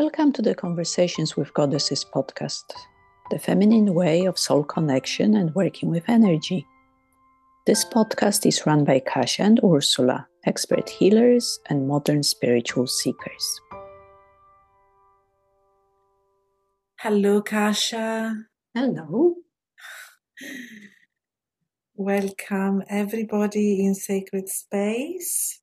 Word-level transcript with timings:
Welcome 0.00 0.32
to 0.32 0.40
the 0.40 0.54
Conversations 0.54 1.36
with 1.36 1.52
Goddesses 1.52 2.06
podcast, 2.06 2.64
the 3.30 3.38
feminine 3.38 3.92
way 3.92 4.24
of 4.24 4.38
soul 4.38 4.64
connection 4.64 5.34
and 5.34 5.54
working 5.54 5.90
with 5.90 6.08
energy. 6.08 6.66
This 7.66 7.84
podcast 7.84 8.46
is 8.46 8.64
run 8.64 8.86
by 8.86 9.00
Kasia 9.00 9.42
and 9.42 9.60
Ursula, 9.62 10.26
expert 10.46 10.88
healers 10.88 11.60
and 11.68 11.86
modern 11.86 12.22
spiritual 12.22 12.86
seekers. 12.86 13.60
Hello, 17.00 17.42
Kasia. 17.42 18.46
Hello. 18.72 19.34
Welcome, 21.94 22.84
everybody 22.88 23.84
in 23.84 23.94
Sacred 23.94 24.48
Space. 24.48 25.59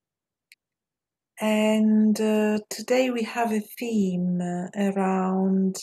And 1.39 2.19
uh, 2.19 2.59
today 2.67 3.11
we 3.11 3.21
have 3.21 3.51
a 3.51 3.59
theme 3.59 4.41
uh, 4.41 4.69
around 4.75 5.75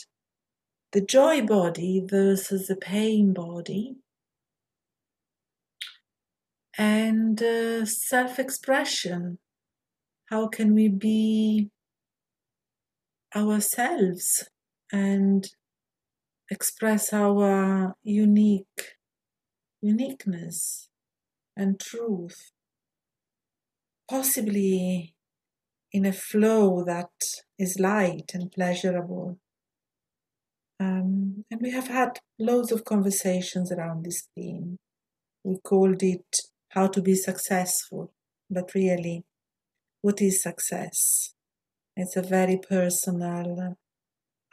the 0.91 0.99
joy 0.99 1.45
body 1.45 2.03
versus 2.05 2.67
the 2.67 2.75
pain 2.75 3.31
body 3.33 3.95
and 6.77 7.41
uh, 7.41 7.85
self 7.85 8.37
expression. 8.37 9.39
How 10.25 10.47
can 10.47 10.73
we 10.73 10.89
be 10.89 11.69
ourselves 13.33 14.49
and 14.91 15.47
express 16.51 17.13
our 17.13 17.95
unique 18.03 18.97
uniqueness 19.81 20.89
and 21.55 21.79
truth? 21.79 22.51
Possibly 24.09 25.14
in 25.95 26.05
a 26.05 26.11
flow 26.11 26.83
that 26.83 27.13
is 27.57 27.79
light 27.79 28.31
and 28.33 28.51
pleasurable. 28.51 29.39
Um, 30.77 31.45
and 31.49 31.61
we 31.61 31.71
have 31.71 31.87
had 31.87 32.19
loads 32.37 32.73
of 32.73 32.83
conversations 32.83 33.71
around 33.71 34.03
this 34.03 34.27
theme. 34.35 34.75
We 35.45 35.57
called 35.63 36.03
it 36.03 36.25
How 36.71 36.87
to 36.87 37.01
Be 37.01 37.15
Successful, 37.15 38.11
but 38.49 38.73
really, 38.75 39.23
what 40.01 40.21
is 40.21 40.43
success? 40.43 41.33
It's 41.95 42.17
a 42.17 42.21
very 42.21 42.59
personal 42.69 43.77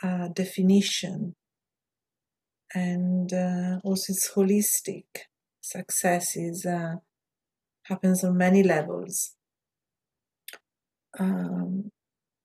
uh, 0.00 0.28
definition, 0.28 1.34
and 2.72 3.32
uh, 3.32 3.80
also 3.82 4.12
it's 4.12 4.30
holistic. 4.32 5.06
Success 5.60 6.36
is 6.36 6.64
uh, 6.64 6.94
happens 7.86 8.22
on 8.22 8.36
many 8.36 8.62
levels. 8.62 9.34
Um, 11.18 11.90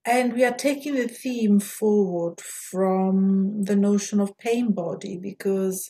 and 0.05 0.33
we 0.33 0.43
are 0.45 0.53
taking 0.53 0.95
the 0.95 1.07
theme 1.07 1.59
forward 1.59 2.39
from 2.39 3.63
the 3.63 3.75
notion 3.75 4.19
of 4.19 4.37
pain 4.37 4.71
body 4.71 5.17
because 5.21 5.89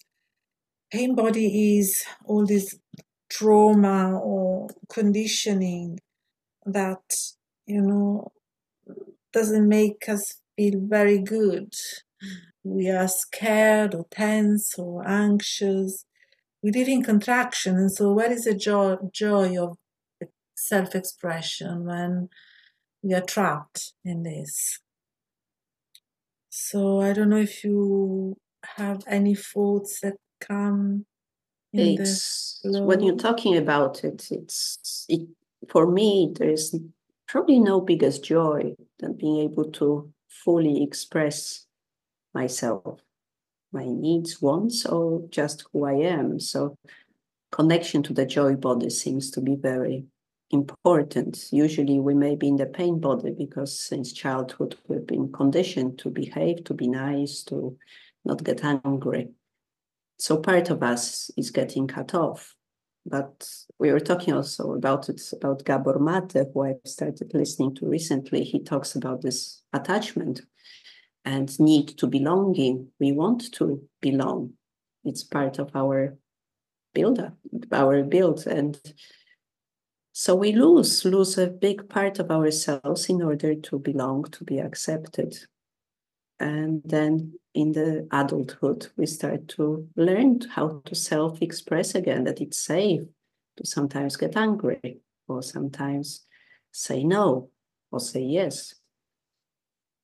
pain 0.91 1.13
body 1.13 1.77
is 1.77 2.03
all 2.25 2.45
this 2.45 2.75
trauma 3.29 4.17
or 4.17 4.69
conditioning 4.91 5.99
that, 6.65 7.13
you 7.65 7.81
know, 7.81 8.31
doesn't 9.33 9.67
make 9.67 10.09
us 10.09 10.41
feel 10.55 10.79
very 10.81 11.19
good. 11.19 11.73
We 12.63 12.89
are 12.89 13.07
scared 13.07 13.93
or 13.93 14.05
tense 14.09 14.79
or 14.79 15.07
anxious. 15.07 16.05
We 16.63 16.71
live 16.71 16.87
in 16.87 17.03
contraction. 17.03 17.77
And 17.77 17.91
so, 17.91 18.13
where 18.13 18.31
is 18.31 18.45
the 18.45 18.55
joy, 18.55 18.95
joy 19.13 19.61
of 19.61 19.77
self 20.55 20.95
expression 20.95 21.85
when 21.85 22.29
we 23.01 23.13
are 23.13 23.21
trapped 23.21 23.93
in 24.03 24.23
this. 24.23 24.79
So 26.49 26.99
I 27.01 27.13
don't 27.13 27.29
know 27.29 27.37
if 27.37 27.63
you 27.63 28.35
have 28.77 29.01
any 29.07 29.35
thoughts 29.35 30.01
that 30.01 30.15
come. 30.41 31.05
it's 31.73 32.59
when 32.63 33.01
you're 33.03 33.15
talking 33.15 33.57
about 33.57 34.03
it. 34.03 34.27
It's 34.31 35.05
it 35.07 35.27
for 35.69 35.85
me. 35.89 36.33
There 36.35 36.49
is 36.49 36.75
probably 37.27 37.59
no 37.59 37.81
biggest 37.81 38.23
joy 38.23 38.73
than 38.99 39.13
being 39.17 39.37
able 39.37 39.71
to 39.73 40.11
fully 40.43 40.83
express 40.83 41.65
myself, 42.33 42.99
my 43.71 43.85
needs, 43.85 44.41
wants, 44.41 44.85
or 44.85 45.27
just 45.29 45.65
who 45.71 45.85
I 45.85 45.93
am. 45.93 46.39
So 46.39 46.77
connection 47.51 48.03
to 48.03 48.13
the 48.13 48.25
joy 48.25 48.55
body 48.55 48.89
seems 48.89 49.31
to 49.31 49.41
be 49.41 49.55
very 49.55 50.05
important. 50.51 51.47
Usually, 51.51 51.99
we 51.99 52.13
may 52.13 52.35
be 52.35 52.47
in 52.47 52.55
the 52.55 52.65
pain 52.65 52.99
body 52.99 53.31
because 53.37 53.79
since 53.79 54.13
childhood 54.13 54.75
we've 54.87 55.05
been 55.05 55.31
conditioned 55.31 55.99
to 55.99 56.09
behave, 56.09 56.63
to 56.65 56.73
be 56.73 56.87
nice, 56.87 57.43
to 57.43 57.77
not 58.25 58.43
get 58.43 58.63
angry. 58.63 59.29
So 60.19 60.37
part 60.37 60.69
of 60.69 60.83
us 60.83 61.29
is 61.37 61.51
getting 61.51 61.87
cut 61.87 62.13
off. 62.13 62.55
But 63.05 63.49
we 63.79 63.91
were 63.91 64.01
talking 64.01 64.33
also 64.33 64.73
about 64.73 65.07
it 65.07 65.21
about 65.31 65.63
Gabor 65.63 65.99
Mate, 65.99 66.45
who 66.53 66.63
I've 66.63 66.81
started 66.85 67.31
listening 67.33 67.75
to 67.75 67.87
recently. 67.87 68.43
He 68.43 68.61
talks 68.61 68.95
about 68.95 69.21
this 69.21 69.63
attachment 69.71 70.41
and 71.23 71.57
need 71.59 71.97
to 71.99 72.07
belonging. 72.07 72.89
We 72.99 73.13
want 73.13 73.53
to 73.53 73.81
belong. 74.01 74.53
It's 75.05 75.23
part 75.23 75.59
of 75.59 75.73
our 75.73 76.17
build 76.93 77.19
up, 77.19 77.37
our 77.71 78.03
build. 78.03 78.45
And 78.45 78.77
so 80.19 80.33
we 80.33 80.51
lose, 80.51 81.05
lose 81.05 81.37
a 81.37 81.45
big 81.45 81.87
part 81.89 82.17
of 82.17 82.31
ourselves 82.31 83.07
in 83.07 83.21
order 83.21 83.53
to 83.53 83.77
belong, 83.77 84.23
to 84.31 84.43
be 84.43 84.57
accepted. 84.57 85.37
And 86.39 86.81
then 86.83 87.37
in 87.53 87.73
the 87.73 88.07
adulthood, 88.11 88.87
we 88.97 89.05
start 89.05 89.47
to 89.49 89.87
learn 89.95 90.39
how 90.49 90.81
to 90.85 90.95
self 90.95 91.39
express 91.43 91.93
again, 91.93 92.23
that 92.23 92.41
it's 92.41 92.57
safe 92.57 93.03
to 93.57 93.67
sometimes 93.67 94.17
get 94.17 94.35
angry 94.35 95.01
or 95.27 95.43
sometimes 95.43 96.25
say 96.71 97.03
no 97.03 97.51
or 97.91 97.99
say 97.99 98.21
yes. 98.21 98.73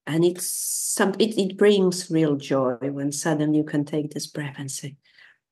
And 0.06 0.24
it's 0.24 0.47
some, 0.47 1.16
it, 1.18 1.40
it 1.40 1.57
brings 1.57 2.12
real 2.12 2.35
joy 2.35 2.78
when 2.81 3.12
suddenly 3.12 3.57
you 3.57 3.63
can 3.63 3.84
take 3.84 4.12
this 4.12 4.28
breath 4.28 4.57
and 4.59 4.69
say, 4.69 4.95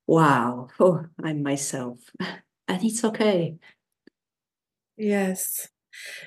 wow, 0.05 0.67
oh, 0.79 1.05
I'm 1.23 1.41
myself. 1.41 1.97
and 2.67 2.83
it's 2.85 3.03
okay. 3.03 3.55
Yes. 5.01 5.67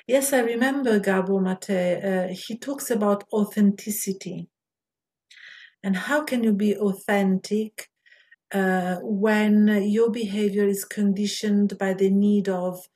Yes, 0.07 0.33
I 0.33 0.41
remember 0.41 0.99
Gabor 0.99 1.41
Mate. 1.41 2.03
Uh, 2.03 2.27
he 2.29 2.57
talks 2.57 2.91
about 2.91 3.25
authenticity. 3.33 4.49
And 5.83 5.95
how 5.95 6.23
can 6.23 6.43
you 6.43 6.53
be 6.53 6.75
authentic 6.75 7.89
uh, 8.53 8.97
when 9.01 9.67
your 9.83 10.11
behavior 10.11 10.65
is 10.67 10.85
conditioned 10.85 11.77
by 11.77 11.93
the 11.93 12.09
need 12.09 12.49
of 12.49 12.87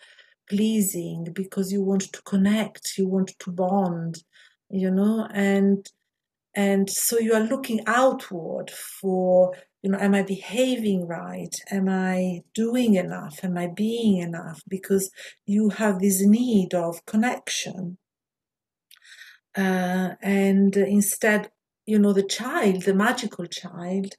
pleasing 0.49 1.29
because 1.33 1.71
you 1.71 1.83
want 1.83 2.11
to 2.13 2.21
connect, 2.23 2.97
you 2.97 3.07
want 3.07 3.33
to 3.39 3.51
bond, 3.51 4.23
you 4.69 4.91
know, 4.91 5.27
and 5.33 5.87
and 6.55 6.89
so 6.89 7.19
you 7.19 7.33
are 7.33 7.41
looking 7.43 7.81
outward 7.87 8.71
for 8.71 9.55
you 9.81 9.89
know 9.89 9.99
am 9.99 10.13
i 10.15 10.23
behaving 10.23 11.07
right? 11.07 11.55
Am 11.71 11.87
i 11.89 12.41
doing 12.53 12.95
enough? 12.95 13.39
Am 13.43 13.57
i 13.57 13.67
being 13.67 14.17
enough? 14.17 14.61
Because 14.67 15.11
you 15.45 15.69
have 15.69 15.99
this 15.99 16.21
need 16.25 16.73
of 16.73 17.05
connection. 17.05 17.97
Uh, 19.57 20.11
and 20.21 20.77
instead 20.77 21.49
you 21.85 21.97
know 21.97 22.13
the 22.13 22.23
child 22.23 22.83
the 22.83 22.93
magical 22.93 23.47
child 23.47 24.13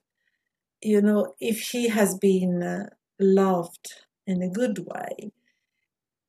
you 0.83 1.01
know 1.01 1.35
if 1.39 1.61
he 1.71 1.89
has 1.89 2.19
been 2.19 2.63
uh, 2.65 2.87
loved 3.21 3.95
in 4.27 4.43
a 4.43 4.51
good 4.51 4.81
way 4.87 5.31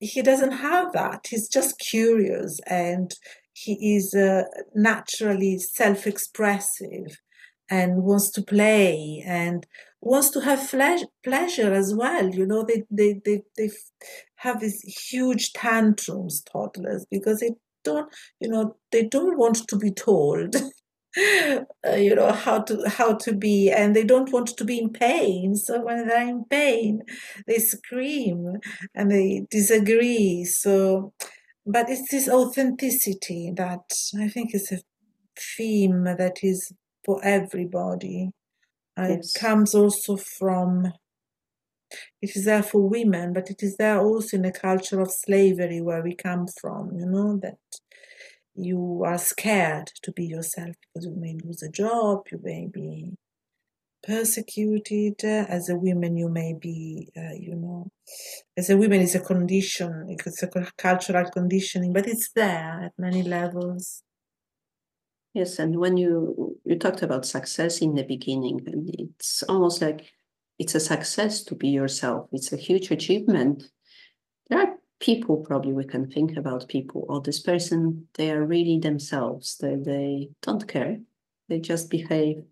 he 0.01 0.21
doesn't 0.23 0.51
have 0.51 0.91
that. 0.93 1.27
He's 1.29 1.47
just 1.47 1.79
curious 1.79 2.59
and 2.67 3.13
he 3.53 3.95
is 3.95 4.13
uh, 4.13 4.43
naturally 4.73 5.59
self-expressive 5.59 7.21
and 7.71 8.03
wants 8.03 8.29
to 8.31 8.41
play 8.43 9.23
and 9.25 9.65
wants 10.01 10.29
to 10.31 10.41
have 10.41 10.69
pleasure 11.23 11.73
as 11.73 11.95
well. 11.95 12.29
You 12.29 12.45
know, 12.45 12.63
they, 12.63 12.83
they, 12.91 13.21
they, 13.25 13.43
they 13.57 13.71
have 14.35 14.59
these 14.59 14.81
huge 14.81 15.53
tantrums, 15.53 16.41
toddlers, 16.41 17.05
because 17.09 17.39
they 17.39 17.51
don't, 17.83 18.13
you 18.39 18.49
know, 18.49 18.75
they 18.91 19.07
don't 19.07 19.37
want 19.37 19.67
to 19.69 19.77
be 19.77 19.91
told. 19.91 20.55
uh, 21.17 21.95
you 21.95 22.15
know 22.15 22.31
how 22.31 22.61
to 22.61 22.87
how 22.87 23.13
to 23.13 23.33
be 23.33 23.69
and 23.69 23.93
they 23.93 24.03
don't 24.03 24.31
want 24.31 24.47
to 24.47 24.63
be 24.63 24.79
in 24.79 24.89
pain 24.89 25.55
so 25.55 25.81
when 25.81 26.07
they're 26.07 26.25
in 26.25 26.45
pain 26.45 27.01
they 27.47 27.57
scream 27.57 28.55
and 28.95 29.11
they 29.11 29.45
disagree 29.49 30.45
so 30.45 31.13
but 31.65 31.89
it's 31.89 32.09
this 32.11 32.29
authenticity 32.29 33.51
that 33.53 33.91
i 34.21 34.29
think 34.29 34.55
is 34.55 34.71
a 34.71 34.77
theme 35.37 36.05
that 36.05 36.37
is 36.43 36.71
for 37.03 37.23
everybody. 37.23 38.31
Yes. 38.97 39.35
It 39.35 39.39
comes 39.39 39.73
also 39.73 40.17
from, 40.17 40.91
it 42.21 42.35
is 42.35 42.45
there 42.45 42.63
for 42.63 42.87
women, 42.87 43.33
but 43.33 43.49
it 43.49 43.63
is 43.63 43.77
there 43.77 43.99
also 43.99 44.37
in 44.37 44.45
a 44.45 44.51
culture 44.51 44.99
of 44.99 45.11
slavery 45.11 45.81
where 45.81 46.03
we 46.03 46.15
come 46.15 46.47
from, 46.59 46.91
you 46.93 47.05
know, 47.05 47.37
that 47.41 47.57
you 48.55 49.03
are 49.05 49.17
scared 49.17 49.91
to 50.03 50.11
be 50.11 50.25
yourself 50.25 50.75
because 50.93 51.07
you 51.07 51.15
may 51.15 51.37
lose 51.43 51.63
a 51.63 51.69
job, 51.69 52.27
you 52.31 52.39
may 52.43 52.67
be 52.67 53.13
persecuted. 54.03 55.23
As 55.23 55.69
a 55.69 55.75
woman, 55.75 56.17
you 56.17 56.27
may 56.27 56.53
be, 56.53 57.09
uh, 57.15 57.33
you 57.39 57.55
know, 57.55 57.89
as 58.57 58.69
a 58.69 58.77
woman, 58.77 59.01
is 59.01 59.15
a 59.15 59.19
condition, 59.19 60.07
it's 60.09 60.43
a 60.43 60.49
cultural 60.77 61.29
conditioning, 61.31 61.93
but 61.93 62.07
it's 62.07 62.31
there 62.35 62.81
at 62.85 62.93
many 62.97 63.23
levels. 63.23 64.03
Yes, 65.33 65.59
and 65.59 65.77
when 65.77 65.97
you 65.97 66.59
you 66.65 66.77
talked 66.77 67.03
about 67.03 67.25
success 67.25 67.81
in 67.81 67.95
the 67.95 68.03
beginning, 68.03 68.61
and 68.67 68.89
it's 68.97 69.43
almost 69.43 69.81
like 69.81 70.11
it's 70.59 70.75
a 70.75 70.79
success 70.79 71.43
to 71.45 71.55
be 71.55 71.69
yourself. 71.69 72.27
It's 72.33 72.51
a 72.51 72.57
huge 72.57 72.91
achievement. 72.91 73.63
There 74.49 74.59
are 74.59 74.75
people 75.01 75.37
probably 75.37 75.73
we 75.73 75.83
can 75.83 76.09
think 76.09 76.37
about 76.37 76.67
people 76.67 77.05
or 77.09 77.19
this 77.21 77.39
person 77.39 78.07
they 78.13 78.31
are 78.31 78.45
really 78.45 78.77
themselves 78.79 79.57
they, 79.57 79.75
they 79.75 80.29
don't 80.43 80.67
care 80.67 80.99
they 81.49 81.59
just 81.59 81.89
behave 81.89 82.43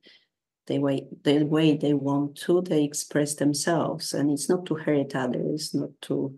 the 0.66 0.80
way 0.80 1.08
the 1.24 1.44
way 1.44 1.78
they 1.78 1.94
want 1.94 2.36
to 2.36 2.62
they 2.62 2.84
express 2.84 3.36
themselves 3.36 4.14
and 4.14 4.32
it's 4.32 4.50
not 4.50 4.66
to 4.66 4.74
hurt 4.74 5.16
others 5.16 5.76
not 5.76 5.92
to 6.02 6.36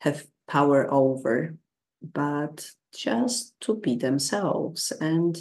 have 0.00 0.26
power 0.46 0.92
over 0.92 1.56
but 2.02 2.70
just 2.94 3.58
to 3.58 3.74
be 3.76 3.96
themselves 3.96 4.92
and 5.00 5.38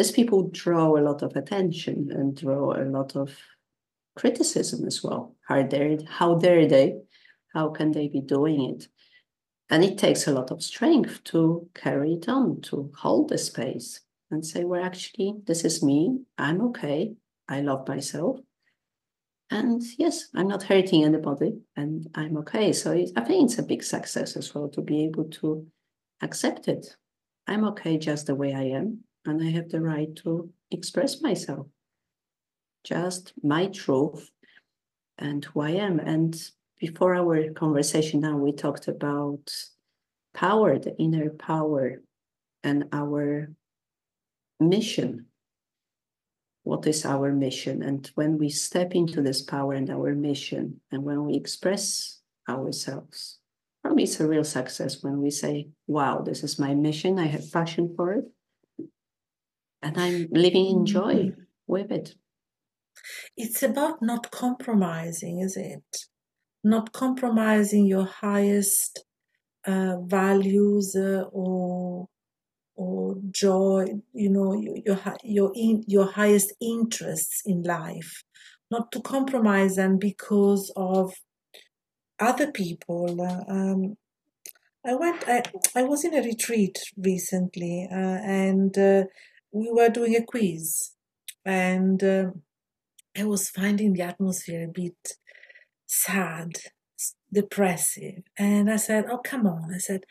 these 0.00 0.12
people 0.12 0.48
draw 0.48 0.96
a 0.96 1.04
lot 1.08 1.22
of 1.22 1.36
attention 1.36 2.08
and 2.10 2.36
draw 2.36 2.72
a 2.72 2.84
lot 2.84 3.16
of 3.16 3.36
criticism 4.16 4.86
as 4.86 5.02
well 5.04 5.36
how 5.48 5.62
dare 5.62 5.98
how 6.08 6.34
dare 6.34 6.66
they 6.66 6.94
how 7.54 7.68
can 7.68 7.92
they 7.92 8.08
be 8.08 8.20
doing 8.20 8.70
it 8.70 8.88
and 9.70 9.84
it 9.84 9.98
takes 9.98 10.26
a 10.26 10.32
lot 10.32 10.50
of 10.50 10.64
strength 10.64 11.22
to 11.24 11.68
carry 11.74 12.14
it 12.14 12.28
on, 12.28 12.60
to 12.62 12.90
hold 12.96 13.28
the 13.28 13.38
space 13.38 14.00
and 14.30 14.44
say, 14.44 14.64
well, 14.64 14.84
actually, 14.84 15.34
this 15.46 15.64
is 15.64 15.82
me. 15.82 16.22
I'm 16.36 16.60
okay. 16.68 17.14
I 17.48 17.60
love 17.60 17.86
myself. 17.86 18.40
And 19.48 19.82
yes, 19.96 20.28
I'm 20.34 20.48
not 20.48 20.64
hurting 20.64 21.04
anybody 21.04 21.60
and 21.76 22.08
I'm 22.16 22.36
okay. 22.38 22.72
So 22.72 22.92
I 22.92 23.20
think 23.20 23.44
it's 23.44 23.58
a 23.58 23.64
big 23.64 23.82
success 23.84 24.36
as 24.36 24.54
well 24.54 24.68
to 24.70 24.80
be 24.80 25.04
able 25.04 25.24
to 25.40 25.66
accept 26.20 26.68
it. 26.68 26.96
I'm 27.46 27.64
okay 27.68 27.96
just 27.96 28.26
the 28.26 28.34
way 28.34 28.54
I 28.54 28.76
am. 28.76 29.04
And 29.24 29.42
I 29.42 29.50
have 29.50 29.68
the 29.68 29.80
right 29.80 30.14
to 30.16 30.50
express 30.70 31.20
myself, 31.20 31.66
just 32.84 33.32
my 33.42 33.66
truth 33.66 34.30
and 35.18 35.44
who 35.44 35.60
I 35.60 35.70
am. 35.70 35.98
And 35.98 36.34
before 36.78 37.14
our 37.14 37.52
conversation 37.52 38.20
now, 38.20 38.36
we 38.36 38.52
talked 38.52 38.88
about 38.88 39.52
power, 40.32 40.78
the 40.78 40.96
inner 40.98 41.30
power, 41.30 42.02
and 42.62 42.84
our 42.92 43.52
mission. 44.58 45.26
What 46.62 46.86
is 46.86 47.04
our 47.04 47.32
mission? 47.32 47.82
And 47.82 48.10
when 48.14 48.38
we 48.38 48.48
step 48.48 48.94
into 48.94 49.22
this 49.22 49.42
power 49.42 49.74
and 49.74 49.90
our 49.90 50.14
mission, 50.14 50.80
and 50.90 51.02
when 51.02 51.24
we 51.24 51.34
express 51.34 52.20
ourselves, 52.48 53.38
for 53.82 53.94
me, 53.94 54.02
it's 54.02 54.20
a 54.20 54.28
real 54.28 54.44
success 54.44 55.02
when 55.02 55.22
we 55.22 55.30
say, 55.30 55.68
Wow, 55.86 56.20
this 56.20 56.44
is 56.44 56.58
my 56.58 56.74
mission. 56.74 57.18
I 57.18 57.26
have 57.26 57.50
passion 57.50 57.94
for 57.96 58.12
it. 58.12 58.24
And 59.82 59.98
I'm 59.98 60.28
living 60.30 60.66
in 60.66 60.86
joy 60.86 61.14
mm-hmm. 61.14 61.40
with 61.66 61.90
it. 61.90 62.14
It's 63.36 63.62
about 63.62 64.02
not 64.02 64.30
compromising, 64.30 65.40
is 65.40 65.56
it? 65.56 66.06
not 66.62 66.92
compromising 66.92 67.86
your 67.86 68.04
highest 68.04 69.04
uh, 69.66 69.96
values 70.00 70.94
uh, 70.96 71.24
or 71.32 72.08
or 72.76 73.16
joy, 73.30 73.86
you 74.14 74.30
know, 74.30 74.54
your 74.54 74.76
your 74.84 74.98
your, 75.22 75.52
in, 75.54 75.84
your 75.86 76.10
highest 76.12 76.52
interests 76.60 77.42
in 77.44 77.62
life, 77.62 78.24
not 78.70 78.90
to 78.92 79.00
compromise 79.00 79.76
them 79.76 79.98
because 79.98 80.72
of 80.76 81.12
other 82.18 82.50
people. 82.50 83.20
Uh, 83.20 83.52
um, 83.52 83.96
I 84.86 84.94
went. 84.94 85.24
I, 85.28 85.42
I 85.76 85.82
was 85.82 86.04
in 86.04 86.14
a 86.14 86.22
retreat 86.22 86.78
recently, 86.96 87.86
uh, 87.90 87.94
and 87.94 88.76
uh, 88.78 89.04
we 89.52 89.70
were 89.70 89.88
doing 89.88 90.16
a 90.16 90.24
quiz, 90.24 90.92
and 91.44 92.02
uh, 92.02 92.30
I 93.16 93.24
was 93.24 93.50
finding 93.50 93.92
the 93.92 94.02
atmosphere 94.02 94.64
a 94.64 94.72
bit 94.72 94.96
sad, 95.86 96.52
depressive. 97.32 98.22
And 98.38 98.70
I 98.70 98.76
said, 98.76 99.06
Oh, 99.10 99.18
come 99.18 99.46
on. 99.46 99.74
I 99.74 99.78
said, 99.78 100.04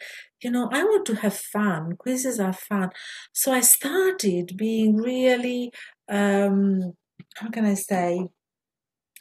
You 0.44 0.51
know, 0.51 0.69
I 0.71 0.83
want 0.83 1.06
to 1.07 1.15
have 1.15 1.36
fun. 1.36 1.95
Quizzes 1.97 2.39
are 2.39 2.53
fun. 2.53 2.89
So 3.33 3.51
I 3.51 3.62
started 3.62 4.57
being 4.57 4.97
really, 4.97 5.71
um, 6.09 6.94
how 7.35 7.50
can 7.50 7.65
I 7.65 7.75
say? 7.75 8.27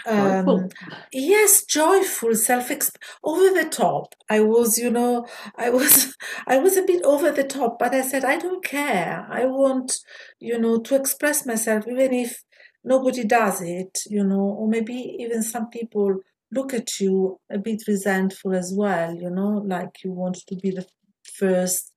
Um, 0.06 0.68
yes, 1.12 1.64
joyful, 1.64 2.34
self 2.34 2.70
over 3.24 3.54
the 3.54 3.68
top. 3.70 4.14
I 4.30 4.40
was, 4.40 4.78
you 4.78 4.90
know, 4.90 5.26
I 5.56 5.70
was, 5.70 6.16
I 6.46 6.58
was 6.58 6.76
a 6.76 6.82
bit 6.82 7.02
over 7.02 7.30
the 7.30 7.44
top, 7.44 7.78
but 7.78 7.94
I 7.94 8.02
said, 8.02 8.24
I 8.24 8.38
don't 8.38 8.64
care. 8.64 9.26
I 9.30 9.44
want, 9.46 9.98
you 10.40 10.58
know, 10.58 10.78
to 10.80 10.94
express 10.94 11.44
myself, 11.46 11.86
even 11.88 12.12
if 12.12 12.42
nobody 12.84 13.24
does 13.24 13.60
it, 13.60 14.00
you 14.06 14.24
know, 14.24 14.40
or 14.40 14.68
maybe 14.68 15.16
even 15.18 15.42
some 15.42 15.68
people 15.68 16.20
look 16.50 16.72
at 16.72 17.00
you 17.00 17.38
a 17.50 17.58
bit 17.58 17.82
resentful 17.86 18.54
as 18.54 18.72
well, 18.74 19.14
you 19.14 19.30
know, 19.30 19.62
like 19.66 20.02
you 20.04 20.12
want 20.12 20.36
to 20.46 20.56
be 20.56 20.70
the 20.70 20.86
first 21.22 21.92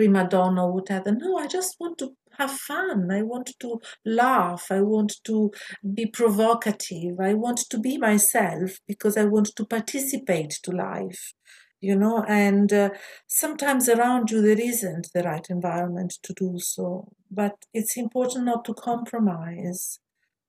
prima 0.00 0.26
donna 0.26 0.64
or 0.66 0.72
whatever. 0.72 1.12
No, 1.12 1.36
I 1.36 1.46
just 1.46 1.76
want 1.78 1.98
to 1.98 2.16
have 2.38 2.50
fun. 2.52 3.10
I 3.10 3.20
want 3.20 3.52
to 3.60 3.80
laugh. 4.06 4.66
I 4.70 4.80
want 4.80 5.12
to 5.24 5.50
be 5.94 6.06
provocative. 6.06 7.20
I 7.20 7.34
want 7.34 7.58
to 7.70 7.78
be 7.78 7.98
myself 7.98 8.78
because 8.88 9.18
I 9.18 9.24
want 9.26 9.54
to 9.56 9.66
participate 9.66 10.52
to 10.62 10.70
life. 10.70 11.34
You 11.82 11.96
know, 11.96 12.24
and 12.28 12.72
uh, 12.72 12.90
sometimes 13.26 13.88
around 13.88 14.30
you 14.30 14.40
there 14.42 14.60
isn't 14.60 15.08
the 15.14 15.22
right 15.22 15.46
environment 15.50 16.14
to 16.22 16.32
do 16.34 16.58
so. 16.58 17.12
But 17.30 17.56
it's 17.74 17.96
important 17.96 18.46
not 18.46 18.64
to 18.66 18.74
compromise, 18.74 19.98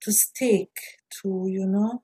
to 0.02 0.12
stick 0.14 0.70
to, 1.22 1.46
you 1.48 1.66
know, 1.66 2.04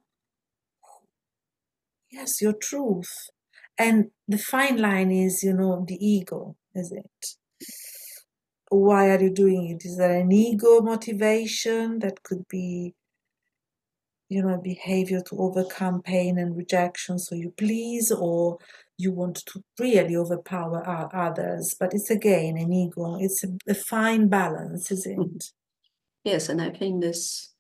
yes, 2.11 2.41
your 2.41 2.53
truth. 2.53 3.29
And 3.77 4.11
the 4.27 4.37
fine 4.37 4.77
line 4.77 5.11
is, 5.11 5.43
you 5.43 5.53
know, 5.53 5.85
the 5.87 5.97
ego, 6.05 6.55
is 6.75 6.91
it? 6.91 7.36
Why 8.69 9.09
are 9.09 9.21
you 9.21 9.29
doing 9.29 9.69
it? 9.69 9.85
Is 9.85 9.97
there 9.97 10.19
an 10.19 10.31
ego 10.31 10.81
motivation 10.81 11.99
that 11.99 12.23
could 12.23 12.47
be, 12.49 12.93
you 14.29 14.43
know, 14.43 14.57
behavior 14.57 15.21
to 15.21 15.37
overcome 15.37 16.01
pain 16.01 16.37
and 16.37 16.57
rejection 16.57 17.17
so 17.17 17.35
you 17.35 17.53
please, 17.57 18.11
or 18.11 18.57
you 18.97 19.11
want 19.11 19.37
to 19.45 19.63
really 19.79 20.17
overpower 20.17 20.83
others? 21.15 21.75
But 21.79 21.93
it's 21.93 22.09
again 22.09 22.57
an 22.57 22.73
ego, 22.73 23.17
it's 23.19 23.43
a, 23.43 23.49
a 23.67 23.73
fine 23.73 24.27
balance, 24.27 24.91
isn't 24.91 25.13
it? 25.13 25.19
Mm-hmm. 25.19 25.37
Yes, 26.25 26.49
and 26.49 26.61
I 26.61 26.71
think 26.71 27.01
this 27.01 27.53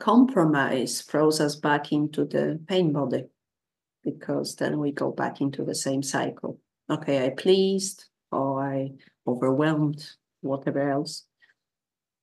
compromise 0.00 1.02
throws 1.02 1.40
us 1.40 1.54
back 1.54 1.92
into 1.92 2.24
the 2.24 2.58
pain 2.66 2.92
body 2.92 3.26
because 4.02 4.56
then 4.56 4.78
we 4.80 4.90
go 4.90 5.12
back 5.12 5.40
into 5.40 5.64
the 5.64 5.74
same 5.74 6.02
cycle. 6.02 6.58
Okay, 6.90 7.24
I 7.24 7.30
pleased 7.30 8.06
or 8.32 8.62
I 8.64 8.92
overwhelmed, 9.26 10.08
whatever 10.40 10.90
else. 10.90 11.26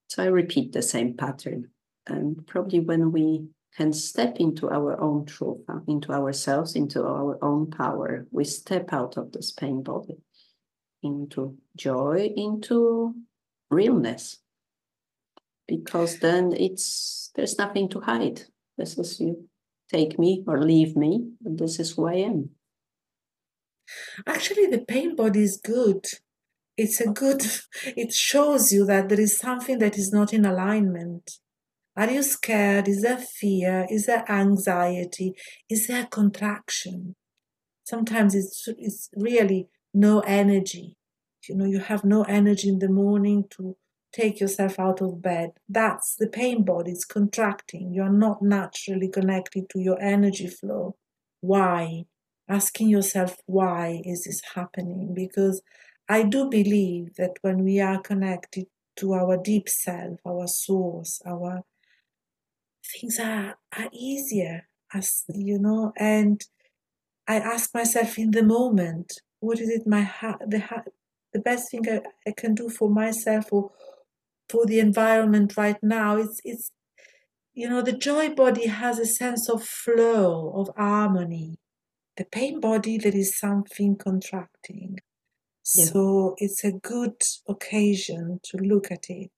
So 0.08 0.24
I 0.24 0.28
repeat 0.28 0.74
the 0.74 0.82
same 0.82 1.16
pattern. 1.16 1.70
And 2.08 2.46
probably 2.48 2.80
when 2.80 3.12
we 3.12 3.48
can 3.76 3.94
step 3.94 4.38
into 4.38 4.70
our 4.70 5.00
own 5.00 5.26
truth, 5.26 5.60
into 5.88 6.12
ourselves, 6.12 6.76
into 6.76 7.04
our 7.04 7.38
own 7.44 7.70
power, 7.70 8.26
we 8.32 8.44
step 8.44 8.94
out 8.94 9.18
of 9.18 9.32
this 9.32 9.52
pain 9.52 9.84
body 9.84 10.18
into 11.04 11.58
joy, 11.76 12.32
into 12.36 13.14
realness. 13.70 14.40
Because 15.68 16.20
then 16.20 16.54
it's 16.54 17.32
there's 17.36 17.58
nothing 17.58 17.90
to 17.90 18.00
hide. 18.00 18.44
This 18.78 18.98
is 18.98 19.20
you 19.20 19.50
take 19.92 20.18
me 20.18 20.44
or 20.48 20.62
leave 20.62 20.96
me. 20.96 21.32
And 21.44 21.58
this 21.60 21.80
is 21.80 21.92
who 21.92 22.08
I 22.08 22.16
am. 22.16 22.50
Actually, 24.26 24.68
the 24.68 24.80
pain 24.80 25.16
body 25.16 25.44
is 25.44 25.58
good. 25.58 26.06
It's 26.78 27.02
a 27.02 27.10
oh. 27.10 27.14
good, 27.14 27.42
it 27.86 28.14
shows 28.14 28.72
you 28.72 28.86
that 28.86 29.10
there 29.10 29.20
is 29.20 29.38
something 29.38 29.80
that 29.80 29.98
is 29.98 30.14
not 30.14 30.34
in 30.34 30.46
alignment. 30.46 31.32
Are 31.96 32.10
you 32.10 32.22
scared? 32.22 32.88
Is 32.88 33.02
there 33.02 33.18
fear? 33.18 33.88
Is 33.90 34.06
there 34.06 34.24
anxiety? 34.30 35.34
Is 35.68 35.88
there 35.88 36.06
contraction? 36.06 37.16
Sometimes 37.84 38.36
it's, 38.36 38.68
it's 38.78 39.10
really 39.16 39.70
no 39.94 40.20
energy. 40.20 40.96
You 41.50 41.56
know, 41.56 41.66
you 41.66 41.80
have 41.80 42.04
no 42.04 42.24
energy 42.24 42.70
in 42.70 42.80
the 42.80 42.90
morning 42.90 43.46
to 43.52 43.76
take 44.12 44.40
yourself 44.40 44.80
out 44.80 45.02
of 45.02 45.22
bed. 45.22 45.52
That's 45.68 46.16
the 46.16 46.28
pain 46.28 46.64
body, 46.64 46.92
it's 46.92 47.06
contracting. 47.06 47.94
You're 47.94 48.10
not 48.10 48.42
naturally 48.42 49.10
connected 49.10 49.70
to 49.72 49.80
your 49.80 50.00
energy 50.02 50.48
flow. 50.48 50.96
Why? 51.42 52.04
Asking 52.50 52.90
yourself, 52.90 53.38
why 53.46 54.02
is 54.04 54.26
this 54.26 54.42
happening? 54.56 55.14
Because 55.16 55.62
I 56.10 56.24
do 56.24 56.50
believe 56.50 57.16
that 57.16 57.38
when 57.42 57.64
we 57.64 57.80
are 57.80 58.00
connected 58.00 58.68
to 58.98 59.14
our 59.14 59.38
deep 59.38 59.68
self, 59.70 60.20
our 60.26 60.48
source, 60.48 61.22
our 61.26 61.64
things 62.86 63.20
are, 63.20 63.58
are 63.78 63.90
easier 63.92 64.68
as 64.94 65.26
you 65.34 65.60
know 65.60 65.92
and 65.98 66.42
I 67.28 67.38
ask 67.38 67.74
myself 67.74 68.18
in 68.18 68.32
the 68.32 68.44
moment, 68.44 69.22
what 69.42 69.60
is 69.60 69.70
it 69.70 69.86
my 69.86 70.02
heart 70.02 70.42
the 70.48 70.60
heart 70.60 70.88
the 71.34 71.40
best 71.40 71.70
thing 71.70 71.84
I, 71.90 72.02
I 72.26 72.32
can 72.32 72.56
do 72.56 72.70
for 72.70 72.90
myself 72.90 73.52
or 73.52 73.72
for 74.48 74.66
the 74.66 74.80
environment 74.80 75.58
right 75.58 75.78
now? 75.84 76.16
It's 76.16 76.40
it's 76.46 76.72
you 77.58 77.68
know, 77.68 77.82
the 77.82 77.92
joy 77.92 78.30
body 78.30 78.68
has 78.68 79.00
a 79.00 79.06
sense 79.06 79.50
of 79.50 79.64
flow, 79.64 80.54
of 80.56 80.70
harmony. 80.78 81.58
The 82.16 82.26
pain 82.26 82.60
body, 82.60 83.00
there 83.00 83.16
is 83.16 83.36
something 83.38 83.96
contracting. 83.96 85.00
Yeah. 85.76 85.86
So 85.86 86.36
it's 86.38 86.64
a 86.64 86.72
good 86.72 87.22
occasion 87.48 88.40
to 88.44 88.58
look 88.58 88.92
at 88.92 89.10
it. 89.10 89.32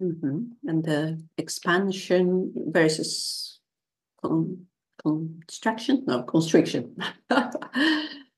Mm-hmm. 0.00 0.68
And 0.68 0.84
the 0.84 1.22
expansion 1.38 2.52
versus 2.68 3.60
con- 4.22 4.66
construction? 5.02 6.04
No, 6.06 6.22
constriction. 6.22 6.96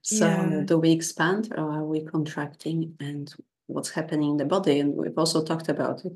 so 0.02 0.26
yeah. 0.26 0.62
do 0.64 0.78
we 0.78 0.92
expand 0.92 1.52
or 1.56 1.72
are 1.72 1.84
we 1.84 2.04
contracting? 2.04 2.94
And 3.00 3.32
what's 3.66 3.90
happening 3.90 4.30
in 4.30 4.36
the 4.36 4.44
body? 4.44 4.80
And 4.80 4.94
we've 4.94 5.18
also 5.18 5.44
talked 5.44 5.68
about 5.68 6.04
it. 6.04 6.12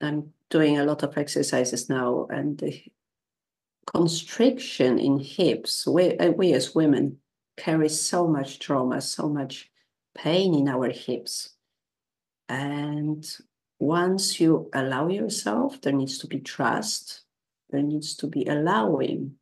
I'm 0.00 0.32
doing 0.50 0.78
a 0.78 0.84
lot 0.84 1.02
of 1.02 1.16
exercises 1.16 1.88
now, 1.88 2.26
and 2.28 2.58
the 2.58 2.82
constriction 3.86 4.98
in 4.98 5.18
hips, 5.18 5.86
we, 5.86 6.16
uh, 6.18 6.30
we 6.30 6.52
as 6.52 6.74
women 6.74 7.18
carry 7.56 7.88
so 7.88 8.26
much 8.26 8.58
trauma, 8.58 9.00
so 9.00 9.28
much 9.28 9.70
pain 10.14 10.54
in 10.54 10.68
our 10.68 10.90
hips. 10.90 11.54
And 12.48 13.26
once 13.78 14.40
you 14.40 14.70
allow 14.72 15.08
yourself, 15.08 15.80
there 15.80 15.92
needs 15.92 16.18
to 16.18 16.26
be 16.26 16.40
trust, 16.40 17.22
there 17.70 17.82
needs 17.82 18.14
to 18.16 18.26
be 18.26 18.44
allowing. 18.46 19.32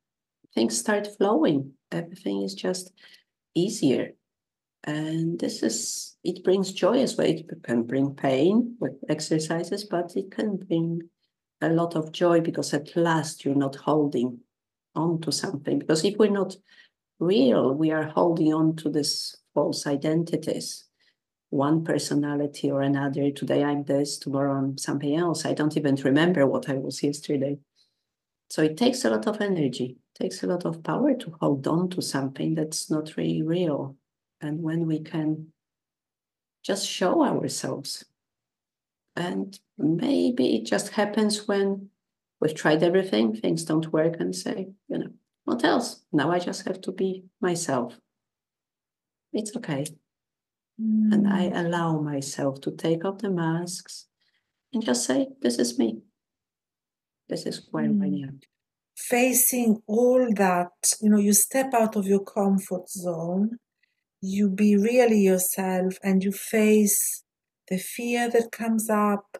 Things 0.54 0.78
start 0.78 1.08
flowing. 1.16 1.72
Everything 1.90 2.42
is 2.42 2.54
just 2.54 2.92
easier. 3.54 4.12
And 4.84 5.38
this 5.38 5.62
is, 5.62 6.16
it 6.24 6.42
brings 6.42 6.72
joy 6.72 7.00
as 7.00 7.16
well. 7.16 7.26
It 7.26 7.46
can 7.62 7.84
bring 7.84 8.14
pain 8.14 8.76
with 8.80 8.92
exercises, 9.08 9.84
but 9.84 10.16
it 10.16 10.30
can 10.30 10.56
bring 10.56 11.02
a 11.60 11.68
lot 11.68 11.94
of 11.94 12.12
joy 12.12 12.40
because 12.40 12.74
at 12.74 12.96
last 12.96 13.44
you're 13.44 13.54
not 13.54 13.76
holding 13.76 14.40
on 14.94 15.20
to 15.20 15.30
something. 15.30 15.78
Because 15.78 16.04
if 16.04 16.16
we're 16.16 16.30
not 16.30 16.56
real, 17.20 17.74
we 17.74 17.92
are 17.92 18.08
holding 18.08 18.52
on 18.52 18.76
to 18.76 18.90
this 18.90 19.36
false 19.54 19.86
identities 19.86 20.84
one 21.52 21.84
personality 21.84 22.70
or 22.70 22.80
another. 22.80 23.30
Today 23.30 23.62
I'm 23.62 23.84
this, 23.84 24.16
tomorrow 24.16 24.54
I'm 24.54 24.78
something 24.78 25.14
else. 25.14 25.44
I 25.44 25.52
don't 25.52 25.76
even 25.76 25.96
remember 25.96 26.46
what 26.46 26.70
I 26.70 26.78
was 26.78 27.02
yesterday. 27.02 27.58
So 28.48 28.62
it 28.62 28.78
takes 28.78 29.04
a 29.04 29.10
lot 29.10 29.26
of 29.26 29.38
energy, 29.42 29.98
takes 30.18 30.42
a 30.42 30.46
lot 30.46 30.64
of 30.64 30.82
power 30.82 31.12
to 31.12 31.36
hold 31.40 31.66
on 31.68 31.90
to 31.90 32.00
something 32.00 32.54
that's 32.54 32.90
not 32.90 33.18
really 33.18 33.42
real. 33.42 33.96
And 34.40 34.62
when 34.62 34.86
we 34.86 35.00
can 35.00 35.48
just 36.62 36.88
show 36.88 37.22
ourselves, 37.22 38.02
and 39.14 39.58
maybe 39.76 40.56
it 40.56 40.64
just 40.64 40.88
happens 40.88 41.46
when 41.46 41.90
we've 42.40 42.54
tried 42.54 42.82
everything, 42.82 43.36
things 43.36 43.64
don't 43.64 43.92
work, 43.92 44.16
and 44.20 44.34
say, 44.34 44.68
you 44.88 44.98
know, 44.98 45.10
what 45.44 45.64
else? 45.64 46.00
Now 46.12 46.30
I 46.30 46.38
just 46.38 46.66
have 46.66 46.80
to 46.80 46.92
be 46.92 47.24
myself. 47.42 47.98
It's 49.32 49.56
okay. 49.56 49.84
Mm. 50.80 51.12
And 51.12 51.28
I 51.28 51.48
mm. 51.48 51.66
allow 51.66 52.00
myself 52.00 52.60
to 52.62 52.70
take 52.70 53.04
off 53.04 53.18
the 53.18 53.30
masks 53.30 54.06
and 54.72 54.84
just 54.84 55.04
say, 55.04 55.28
This 55.40 55.58
is 55.58 55.78
me. 55.78 56.02
This 57.28 57.46
is 57.46 57.68
where 57.70 57.88
mm. 57.88 58.02
I 58.02 58.28
am. 58.28 58.40
Facing 58.96 59.82
all 59.86 60.28
that, 60.36 60.70
you 61.00 61.10
know, 61.10 61.18
you 61.18 61.32
step 61.32 61.72
out 61.74 61.96
of 61.96 62.06
your 62.06 62.22
comfort 62.22 62.88
zone, 62.88 63.58
you 64.20 64.50
be 64.50 64.76
really 64.76 65.20
yourself, 65.20 65.94
and 66.02 66.22
you 66.22 66.30
face 66.30 67.24
the 67.68 67.78
fear 67.78 68.30
that 68.30 68.52
comes 68.52 68.90
up, 68.90 69.38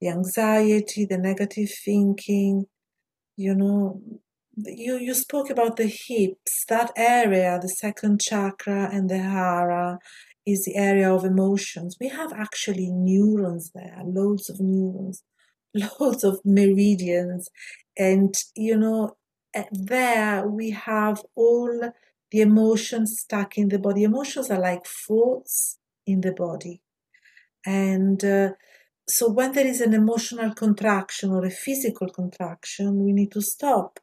the 0.00 0.08
anxiety, 0.08 1.04
the 1.04 1.18
negative 1.18 1.70
thinking, 1.84 2.64
you 3.36 3.54
know, 3.54 4.00
you 4.56 4.96
you 4.98 5.14
spoke 5.14 5.50
about 5.50 5.76
the 5.76 5.86
hips 5.86 6.64
that 6.68 6.90
area 6.96 7.58
the 7.60 7.68
second 7.68 8.20
chakra 8.20 8.88
and 8.92 9.10
the 9.10 9.18
hara 9.18 9.98
is 10.46 10.64
the 10.64 10.76
area 10.76 11.12
of 11.12 11.24
emotions. 11.24 11.96
We 12.00 12.08
have 12.08 12.32
actually 12.32 12.88
neurons 12.90 13.72
there, 13.74 14.00
loads 14.04 14.48
of 14.48 14.60
neurons, 14.60 15.24
loads 15.74 16.22
of 16.22 16.40
meridians. 16.44 17.50
And, 17.98 18.34
you 18.54 18.76
know, 18.76 19.16
there 19.72 20.46
we 20.46 20.70
have 20.70 21.22
all 21.34 21.92
the 22.30 22.40
emotions 22.40 23.18
stuck 23.18 23.58
in 23.58 23.68
the 23.68 23.78
body. 23.78 24.04
Emotions 24.04 24.50
are 24.50 24.60
like 24.60 24.86
thoughts 24.86 25.78
in 26.06 26.20
the 26.20 26.32
body. 26.32 26.80
And 27.64 28.24
uh, 28.24 28.50
so 29.08 29.28
when 29.28 29.52
there 29.52 29.66
is 29.66 29.80
an 29.80 29.94
emotional 29.94 30.54
contraction 30.54 31.30
or 31.30 31.44
a 31.44 31.50
physical 31.50 32.08
contraction, 32.08 33.04
we 33.04 33.12
need 33.12 33.32
to 33.32 33.42
stop 33.42 33.98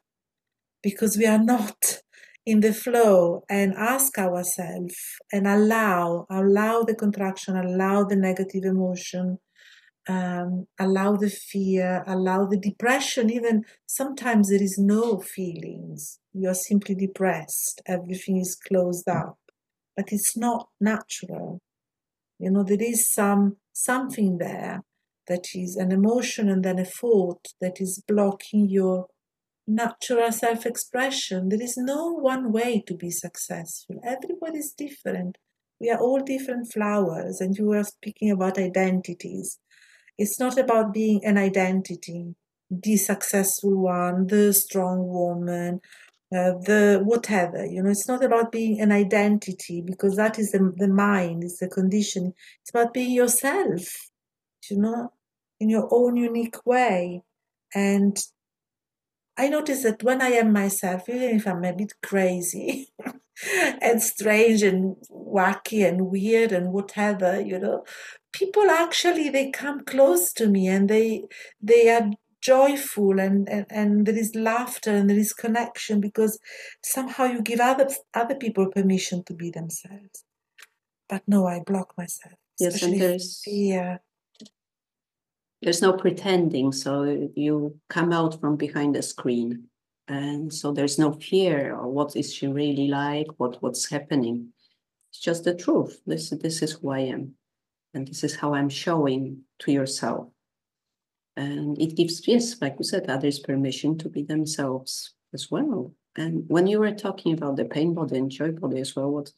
because 0.84 1.16
we 1.16 1.26
are 1.26 1.42
not 1.42 2.02
in 2.46 2.60
the 2.60 2.74
flow 2.74 3.42
and 3.48 3.74
ask 3.74 4.18
ourselves 4.18 4.94
and 5.32 5.46
allow 5.46 6.26
allow 6.30 6.82
the 6.82 6.94
contraction 6.94 7.56
allow 7.56 8.04
the 8.04 8.16
negative 8.16 8.64
emotion 8.64 9.38
um, 10.08 10.66
allow 10.78 11.16
the 11.16 11.30
fear 11.30 12.04
allow 12.06 12.44
the 12.44 12.58
depression. 12.58 13.30
Even 13.30 13.64
sometimes 13.86 14.50
there 14.50 14.62
is 14.62 14.78
no 14.78 15.18
feelings. 15.18 16.18
You're 16.32 16.54
simply 16.54 16.94
depressed. 16.94 17.80
Everything 17.86 18.38
is 18.38 18.54
closed 18.56 19.08
up. 19.08 19.38
But 19.96 20.06
it's 20.12 20.36
not 20.36 20.68
natural. 20.80 21.60
You 22.38 22.50
know 22.50 22.64
there 22.64 22.82
is 22.82 23.10
some 23.10 23.56
something 23.72 24.38
there 24.38 24.82
that 25.26 25.46
is 25.54 25.76
an 25.76 25.90
emotion 25.90 26.50
and 26.50 26.62
then 26.64 26.78
a 26.78 26.84
thought 26.84 27.46
that 27.60 27.80
is 27.80 28.02
blocking 28.06 28.68
your 28.68 29.06
natural 29.66 30.32
self 30.32 30.66
expression. 30.66 31.48
There 31.48 31.62
is 31.62 31.76
no 31.76 32.12
one 32.12 32.52
way 32.52 32.82
to 32.86 32.94
be 32.94 33.10
successful. 33.10 34.00
Everybody 34.04 34.58
is 34.58 34.72
different. 34.72 35.38
We 35.80 35.90
are 35.90 35.98
all 35.98 36.20
different 36.20 36.72
flowers, 36.72 37.40
and 37.40 37.56
you 37.56 37.66
were 37.66 37.84
speaking 37.84 38.30
about 38.30 38.58
identities. 38.58 39.58
It's 40.16 40.38
not 40.38 40.58
about 40.58 40.94
being 40.94 41.24
an 41.24 41.36
identity, 41.36 42.34
the 42.70 42.96
successful 42.96 43.76
one, 43.82 44.28
the 44.28 44.52
strong 44.52 45.08
woman, 45.08 45.80
uh, 46.32 46.52
the 46.64 47.00
whatever. 47.04 47.64
You 47.64 47.82
know, 47.82 47.90
it's 47.90 48.08
not 48.08 48.24
about 48.24 48.52
being 48.52 48.80
an 48.80 48.92
identity 48.92 49.80
because 49.80 50.16
that 50.16 50.38
is 50.38 50.52
the, 50.52 50.72
the 50.76 50.88
mind, 50.88 51.42
it's 51.44 51.58
the 51.58 51.68
condition. 51.68 52.32
It's 52.62 52.70
about 52.70 52.94
being 52.94 53.12
yourself, 53.12 54.10
you 54.70 54.78
know, 54.78 55.12
in 55.60 55.68
your 55.68 55.88
own 55.90 56.16
unique 56.16 56.64
way. 56.64 57.22
And 57.74 58.16
I 59.36 59.48
notice 59.48 59.82
that 59.82 60.02
when 60.02 60.22
I 60.22 60.28
am 60.28 60.52
myself, 60.52 61.08
even 61.08 61.36
if 61.36 61.46
I'm 61.46 61.64
a 61.64 61.72
bit 61.72 61.94
crazy 62.02 62.88
and 63.82 64.02
strange 64.02 64.62
and 64.62 64.96
wacky 65.10 65.86
and 65.86 66.06
weird 66.06 66.52
and 66.52 66.72
whatever, 66.72 67.40
you 67.40 67.58
know, 67.58 67.84
people 68.32 68.70
actually 68.70 69.28
they 69.30 69.50
come 69.50 69.84
close 69.84 70.32
to 70.34 70.46
me 70.46 70.68
and 70.68 70.88
they 70.88 71.24
they 71.60 71.88
are 71.88 72.10
joyful 72.40 73.18
and, 73.18 73.48
and, 73.48 73.66
and 73.70 74.06
there 74.06 74.18
is 74.18 74.34
laughter 74.34 74.90
and 74.90 75.08
there 75.08 75.18
is 75.18 75.32
connection 75.32 76.00
because 76.00 76.38
somehow 76.82 77.24
you 77.24 77.42
give 77.42 77.58
other 77.58 77.88
other 78.12 78.34
people 78.34 78.70
permission 78.70 79.24
to 79.24 79.34
be 79.34 79.50
themselves. 79.50 80.24
But 81.08 81.22
no, 81.26 81.46
I 81.46 81.60
block 81.60 81.94
myself. 81.98 82.34
Yes, 82.60 82.82
and 82.82 83.00
there's 83.00 83.40
fear 83.44 84.00
there's 85.64 85.80
no 85.80 85.94
pretending 85.94 86.72
so 86.72 87.30
you 87.34 87.80
come 87.88 88.12
out 88.12 88.38
from 88.38 88.54
behind 88.56 88.94
the 88.94 89.02
screen. 89.02 89.64
And 90.06 90.52
so 90.52 90.72
there's 90.72 90.98
no 90.98 91.12
fear 91.12 91.74
or 91.74 91.88
what 91.88 92.14
is 92.14 92.34
she 92.34 92.46
really 92.46 92.88
like 92.88 93.26
what 93.38 93.62
what's 93.62 93.88
happening. 93.88 94.50
It's 95.10 95.20
just 95.20 95.44
the 95.44 95.54
truth. 95.54 96.02
This 96.06 96.28
this 96.30 96.60
is 96.62 96.72
who 96.72 96.90
i 96.90 96.98
am. 96.98 97.34
And 97.94 98.06
this 98.06 98.22
is 98.22 98.36
how 98.36 98.52
i'm 98.54 98.68
showing 98.68 99.40
to 99.60 99.72
yourself. 99.72 100.28
And 101.36 101.80
it 101.80 101.96
gives 101.96 102.28
yes 102.28 102.60
like 102.60 102.76
you 102.78 102.84
said 102.84 103.08
others 103.08 103.38
permission 103.38 103.96
to 103.98 104.10
be 104.10 104.22
themselves 104.22 105.14
as 105.32 105.50
well. 105.50 105.94
And 106.16 106.44
when 106.48 106.66
you 106.66 106.78
were 106.78 106.92
talking 106.92 107.32
about 107.32 107.56
the 107.56 107.64
pain 107.64 107.94
body 107.94 108.18
and 108.18 108.30
joy 108.30 108.52
body 108.52 108.80
as 108.80 108.94
well 108.94 109.10
what 109.10 109.32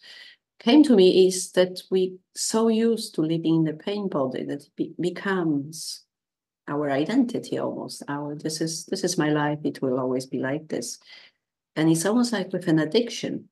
came 0.59 0.83
to 0.83 0.97
me 0.97 1.29
is 1.29 1.53
that 1.53 1.81
we 1.93 2.17
so 2.35 2.67
used 2.67 3.15
to 3.15 3.21
living 3.21 3.57
in 3.57 3.65
the 3.65 3.75
pain 3.75 4.09
body 4.09 4.45
that 4.45 4.63
it 4.63 4.71
be- 4.75 4.95
becomes 4.99 6.06
our 6.69 6.91
identity 6.91 7.59
almost 7.59 8.03
our 8.09 8.35
this 8.35 8.61
is 8.61 8.87
this 8.87 9.05
is 9.05 9.19
my 9.19 9.31
life 9.31 9.59
it 9.65 9.81
will 9.83 9.99
always 9.99 10.27
be 10.27 10.39
like 10.39 10.69
this 10.69 10.99
and 11.77 11.91
it's 11.91 12.07
almost 12.07 12.33
like 12.33 12.53
with 12.53 12.69
an 12.69 12.79
addiction 12.79 13.49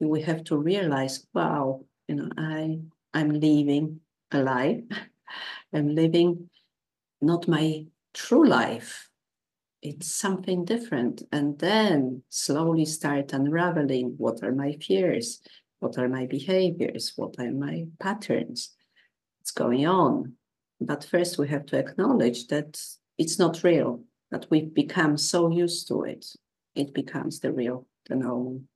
we 0.00 0.22
have 0.22 0.44
to 0.44 0.56
realize 0.56 1.26
wow 1.34 1.84
you 2.08 2.14
know 2.14 2.28
i 2.36 2.78
I'm 3.14 3.30
living 3.30 4.00
a 4.30 4.42
lie. 4.42 4.82
I'm 5.72 5.94
living 5.94 6.50
not 7.20 7.48
my 7.48 7.86
true 8.14 8.46
life. 8.46 9.08
It's 9.82 10.12
something 10.12 10.64
different. 10.64 11.22
And 11.32 11.58
then 11.58 12.22
slowly 12.28 12.84
start 12.84 13.32
unraveling 13.32 14.14
what 14.18 14.42
are 14.42 14.52
my 14.52 14.72
fears, 14.72 15.40
what 15.78 15.98
are 15.98 16.08
my 16.08 16.26
behaviors, 16.26 17.12
what 17.16 17.34
are 17.38 17.50
my 17.52 17.86
patterns, 18.00 18.70
what's 19.38 19.52
going 19.52 19.86
on. 19.86 20.34
But 20.80 21.04
first, 21.04 21.38
we 21.38 21.48
have 21.48 21.66
to 21.66 21.78
acknowledge 21.78 22.46
that 22.48 22.80
it's 23.18 23.38
not 23.38 23.64
real, 23.64 24.02
that 24.30 24.46
we've 24.50 24.72
become 24.72 25.16
so 25.16 25.50
used 25.50 25.88
to 25.88 26.04
it. 26.04 26.26
It 26.74 26.94
becomes 26.94 27.40
the 27.40 27.52
real, 27.52 27.86
the 28.08 28.14
known. 28.14 28.68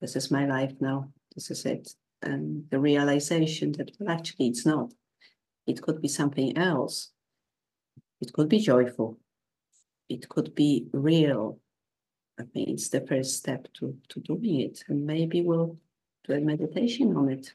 This 0.00 0.16
is 0.16 0.30
my 0.30 0.46
life 0.46 0.72
now. 0.80 1.12
This 1.34 1.50
is 1.50 1.66
it. 1.66 1.94
And 2.22 2.64
the 2.70 2.78
realization 2.78 3.72
that, 3.72 3.90
well, 3.98 4.10
actually, 4.10 4.48
it's 4.48 4.64
not. 4.64 4.92
It 5.66 5.82
could 5.82 6.00
be 6.00 6.08
something 6.08 6.56
else. 6.56 7.10
It 8.20 8.32
could 8.32 8.48
be 8.48 8.58
joyful. 8.58 9.18
It 10.08 10.28
could 10.28 10.54
be 10.54 10.88
real. 10.92 11.58
I 12.38 12.44
mean, 12.54 12.70
it's 12.70 12.88
the 12.88 13.02
first 13.06 13.36
step 13.36 13.68
to, 13.74 13.96
to 14.08 14.20
doing 14.20 14.60
it. 14.60 14.84
And 14.88 15.06
maybe 15.06 15.42
we'll 15.42 15.78
do 16.26 16.32
a 16.32 16.40
meditation 16.40 17.16
on 17.16 17.28
it, 17.28 17.52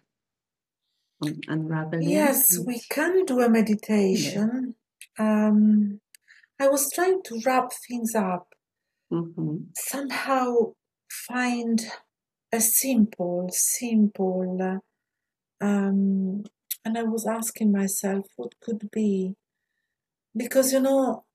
on 1.26 1.42
unraveling. 1.48 2.10
Yes, 2.10 2.58
we 2.60 2.82
can 2.90 3.26
do 3.26 3.42
a 3.42 3.50
meditation. 3.50 4.76
Yeah. 5.20 5.48
Um, 5.48 6.02
I 6.60 6.68
was 6.68 6.92
trying 6.92 7.22
to 7.24 7.42
wrap 7.46 7.72
things 7.88 8.16
up, 8.16 8.48
mm-hmm. 9.12 9.58
somehow 9.76 10.74
find 11.10 11.86
a 12.52 12.62
simple, 12.62 13.50
simple, 13.52 14.82
um, 15.62 16.44
and 16.86 16.98
I 16.98 17.04
was 17.04 17.26
asking 17.26 17.72
myself 17.72 18.28
what 18.36 18.54
could 18.62 18.90
be, 18.92 19.36
because 20.36 20.72
you 20.72 20.80
know, 20.80 21.26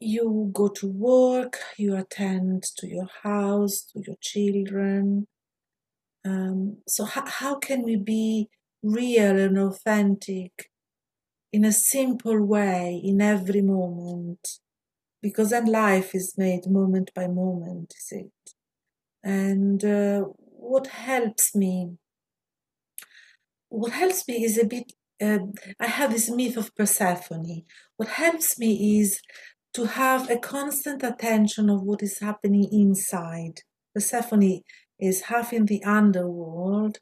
you 0.00 0.50
go 0.52 0.68
to 0.68 0.86
work, 0.86 1.58
you 1.76 1.94
attend 1.94 2.64
to 2.78 2.88
your 2.88 3.08
house, 3.22 3.82
to 3.92 4.02
your 4.06 4.16
children. 4.20 5.26
Um, 6.24 6.78
so, 6.86 7.04
how, 7.04 7.24
how 7.26 7.54
can 7.56 7.82
we 7.82 7.96
be 7.96 8.48
real 8.82 9.38
and 9.38 9.58
authentic 9.58 10.70
in 11.52 11.64
a 11.64 11.72
simple 11.72 12.44
way 12.44 13.00
in 13.02 13.20
every 13.20 13.62
moment? 13.62 14.58
Because 15.22 15.50
then 15.50 15.66
life 15.66 16.14
is 16.14 16.34
made 16.36 16.66
moment 16.66 17.12
by 17.14 17.26
moment, 17.26 17.94
is 17.98 18.12
it? 18.12 18.52
And 19.22 19.84
uh, 19.84 20.24
what 20.38 20.86
helps 20.86 21.54
me, 21.54 21.96
what 23.68 23.92
helps 23.92 24.26
me 24.26 24.44
is 24.44 24.58
a 24.58 24.66
bit. 24.66 24.92
Uh, 25.22 25.38
I 25.78 25.86
have 25.86 26.12
this 26.12 26.30
myth 26.30 26.56
of 26.56 26.74
Persephone. 26.74 27.64
What 27.98 28.08
helps 28.08 28.58
me 28.58 29.00
is 29.00 29.20
to 29.74 29.84
have 29.84 30.30
a 30.30 30.38
constant 30.38 31.02
attention 31.02 31.68
of 31.68 31.82
what 31.82 32.02
is 32.02 32.18
happening 32.20 32.68
inside. 32.72 33.60
Persephone 33.94 34.62
is 35.00 35.22
half 35.22 35.52
in 35.52 35.66
the 35.66 35.82
underworld 35.84 36.98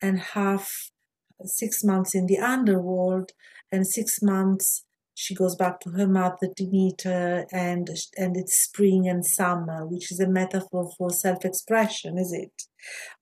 and 0.00 0.18
half 0.18 0.90
six 1.44 1.82
months 1.84 2.14
in 2.14 2.26
the 2.26 2.38
underworld 2.38 3.32
and 3.72 3.86
six 3.86 4.22
months 4.22 4.84
she 5.20 5.34
goes 5.34 5.54
back 5.54 5.80
to 5.80 5.90
her 5.90 6.06
mother 6.06 6.48
Demeter 6.56 7.44
and 7.52 7.90
and 8.16 8.36
it's 8.38 8.56
spring 8.56 9.06
and 9.06 9.24
summer 9.24 9.86
which 9.86 10.10
is 10.10 10.18
a 10.18 10.26
metaphor 10.26 10.90
for 10.96 11.10
self-expression 11.10 12.16
is 12.16 12.32
it? 12.32 12.62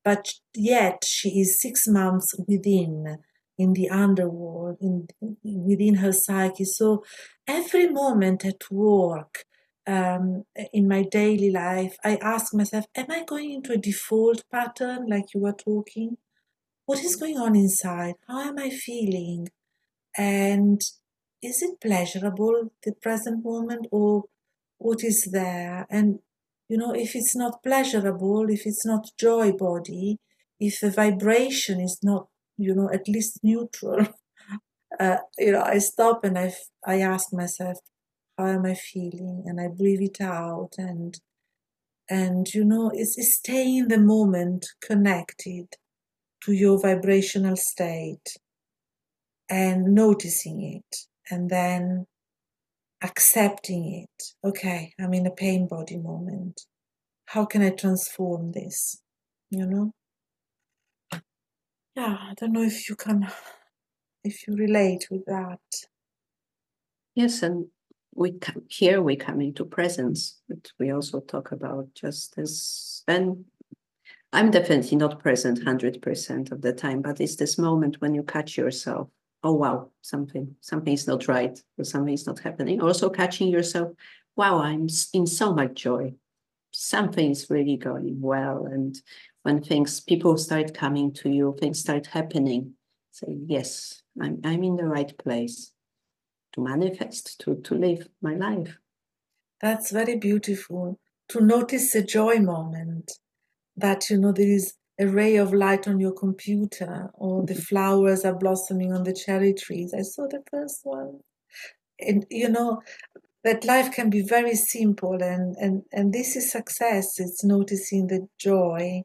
But 0.05 0.35
yet 0.55 1.03
she 1.05 1.41
is 1.41 1.61
six 1.61 1.89
months 1.89 2.35
within 2.47 3.19
in 3.59 3.73
the 3.73 3.91
underworld 3.91 4.77
in 4.81 5.09
within 5.43 5.95
her 5.95 6.13
psyche. 6.13 6.65
So 6.65 7.05
every 7.49 7.89
moment 7.89 8.45
at 8.45 8.71
work 8.71 9.45
um, 9.89 10.45
in 10.73 10.87
my 10.87 11.03
daily 11.03 11.51
life 11.51 11.97
i 12.05 12.17
ask 12.17 12.55
myself 12.55 12.85
am 12.95 13.11
i 13.11 13.25
going 13.25 13.51
into 13.53 13.73
a 13.73 13.85
default 13.89 14.45
pattern 14.51 15.07
like 15.09 15.35
you 15.35 15.41
were 15.41 15.59
talking? 15.71 16.17
What 16.87 17.05
is 17.05 17.17
going 17.17 17.37
on 17.37 17.55
inside? 17.55 18.15
How 18.29 18.41
am 18.49 18.59
i 18.59 18.71
feeling? 18.71 19.49
And 20.17 20.81
is 21.43 21.63
it 21.63 21.81
pleasurable 21.81 22.73
the 22.85 22.93
present 22.93 23.45
moment 23.45 23.87
or 23.91 24.25
what 24.79 25.05
is 25.05 25.29
there? 25.33 25.87
And 25.91 26.21
you 26.69 26.77
know 26.77 26.93
if 26.93 27.17
it's 27.17 27.35
not 27.35 27.63
pleasurable 27.63 28.47
if 28.51 28.67
it's 28.67 28.85
not 28.85 29.11
joy 29.19 29.53
body 29.53 30.19
if 30.61 30.81
the 30.81 30.91
vibration 30.91 31.81
is 31.81 31.99
not 32.03 32.29
you 32.57 32.75
know 32.75 32.91
at 32.93 33.09
least 33.09 33.41
neutral 33.43 34.07
uh, 35.01 35.19
you 35.39 35.53
know 35.53 35.63
i 35.63 35.79
stop 35.79 36.25
and 36.25 36.39
i 36.39 36.53
i 36.87 37.01
ask 37.01 37.33
myself 37.33 37.79
how 38.39 38.47
am 38.47 38.65
i 38.65 38.75
feeling 38.75 39.43
and 39.47 39.61
i 39.61 39.67
breathe 39.69 40.01
it 40.01 40.21
out 40.21 40.71
and 40.79 41.21
and 42.09 42.55
you 42.55 42.65
know 42.65 42.91
it's, 42.95 43.19
it's 43.19 43.35
stay 43.35 43.77
in 43.77 43.89
the 43.89 43.99
moment 43.99 44.67
connected 44.81 45.67
to 46.43 46.53
your 46.53 46.81
vibrational 46.81 47.57
state 47.57 48.37
and 49.51 49.95
noticing 49.95 50.63
it 50.63 50.97
and 51.31 51.51
then 51.51 52.07
accepting 53.03 54.07
it. 54.07 54.25
Okay, 54.47 54.93
I'm 54.99 55.15
in 55.15 55.27
a 55.27 55.31
pain 55.31 55.69
body 55.69 55.97
moment. 55.97 56.63
How 57.27 57.45
can 57.45 57.63
I 57.63 57.71
transform 57.71 58.53
this? 58.53 59.01
You 59.51 59.67
know? 59.67 59.93
Yeah, 61.95 62.17
I 62.21 62.35
don't 62.37 62.53
know 62.53 62.63
if 62.63 62.89
you 62.89 62.97
can, 62.97 63.27
if 64.25 64.47
you 64.47 64.55
relate 64.55 65.09
with 65.11 65.25
that. 65.27 65.61
Yes, 67.15 67.43
and 67.43 67.67
we 68.19 68.33
come, 68.33 68.63
here 68.69 69.01
we 69.01 69.15
come 69.17 69.41
into 69.41 69.65
presence, 69.65 70.41
but 70.49 70.73
we 70.79 70.91
also 70.91 71.21
talk 71.21 71.53
about 71.53 71.95
just 71.95 72.37
as, 72.37 73.05
and 73.07 73.45
I'm 74.33 74.51
definitely 74.51 74.99
not 74.99 75.21
present 75.21 75.61
100% 75.61 76.53
of 76.53 76.61
the 76.61 76.73
time, 76.73 77.01
but 77.01 77.21
it's 77.21 77.37
this 77.37 77.57
moment 77.59 78.01
when 78.01 78.15
you 78.15 78.23
catch 78.23 78.57
yourself 78.57 79.09
oh 79.45 79.53
wow 79.53 79.89
something 80.03 80.57
something 80.61 80.93
is 80.93 81.07
not 81.07 81.29
right 81.29 81.63
or 81.79 81.85
something 81.85 82.15
is 82.15 82.27
not 82.27 82.41
happening. 82.41 82.81
Also 82.81 83.09
catching 83.09 83.49
yourself 83.49 83.93
wow 84.37 84.59
i'm 84.59 84.89
in 85.13 85.27
so 85.27 85.55
much 85.55 85.75
joy. 85.75 86.13
Something 86.73 87.31
is 87.31 87.49
really 87.49 87.77
going 87.77 88.21
well 88.21 88.67
and 88.67 89.01
when 89.43 89.63
things 89.63 90.01
people 90.01 90.37
start 90.37 90.75
coming 90.75 91.13
to 91.13 91.31
you 91.31 91.57
things 91.61 91.79
start 91.79 92.07
happening 92.07 92.75
say 93.13 93.39
yes 93.47 94.03
i'm, 94.21 94.41
I'm 94.45 94.65
in 94.65 94.77
the 94.77 94.85
right 94.85 95.17
place 95.17 95.73
to 96.59 96.65
manifest 96.65 97.39
to 97.41 97.61
to 97.63 97.75
live 97.75 98.09
my 98.21 98.35
life 98.35 98.79
that's 99.61 99.91
very 99.91 100.17
beautiful 100.17 100.99
to 101.29 101.41
notice 101.41 101.93
the 101.93 102.03
joy 102.03 102.39
moment 102.39 103.13
that 103.77 104.11
you 104.11 104.19
know 104.19 104.33
there 104.33 104.49
is 104.49 104.75
a 104.99 105.07
ray 105.07 105.37
of 105.37 105.55
light 105.55 105.87
on 105.87 106.01
your 106.01 106.13
computer 106.13 107.11
or 107.15 107.45
the 107.47 107.55
mm-hmm. 107.55 107.63
flowers 107.63 108.25
are 108.25 108.35
blossoming 108.35 108.93
on 108.93 109.05
the 109.05 109.13
cherry 109.13 109.55
trees. 109.55 109.95
I 109.97 110.03
saw 110.03 110.27
the 110.27 110.43
first 110.51 110.81
one. 110.83 111.21
And 112.01 112.27
you 112.31 112.49
know, 112.49 112.83
that 113.45 113.65
life 113.65 113.93
can 113.93 114.11
be 114.11 114.23
very 114.23 114.55
simple 114.55 115.23
and, 115.23 115.57
and, 115.57 115.83
and 115.93 116.13
this 116.13 116.37
is 116.37 116.51
success. 116.51 117.21
It's 117.21 117.45
noticing 117.45 118.09
the 118.09 118.27
joy, 118.39 119.03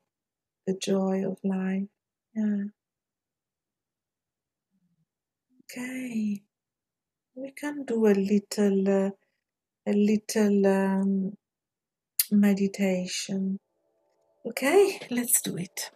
the 0.66 0.76
joy 0.82 1.24
of 1.26 1.38
life. 1.44 1.84
Yeah. 2.36 2.64
Okay. 5.72 6.42
We 7.36 7.52
can 7.52 7.84
do 7.84 8.06
a 8.06 8.14
little, 8.14 8.88
uh, 8.88 9.10
a 9.88 9.94
little 9.94 10.68
um, 10.68 11.34
meditation. 12.32 13.60
Okay, 14.46 15.00
let's 15.10 15.42
do 15.42 15.58
it. 15.58 15.90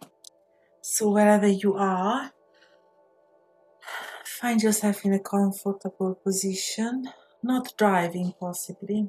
So, 0.82 1.10
wherever 1.10 1.46
you 1.46 1.74
are, 1.74 2.32
find 4.24 4.60
yourself 4.60 5.04
in 5.04 5.12
a 5.12 5.20
comfortable 5.20 6.16
position, 6.24 7.08
not 7.44 7.72
driving 7.78 8.34
possibly. 8.40 9.08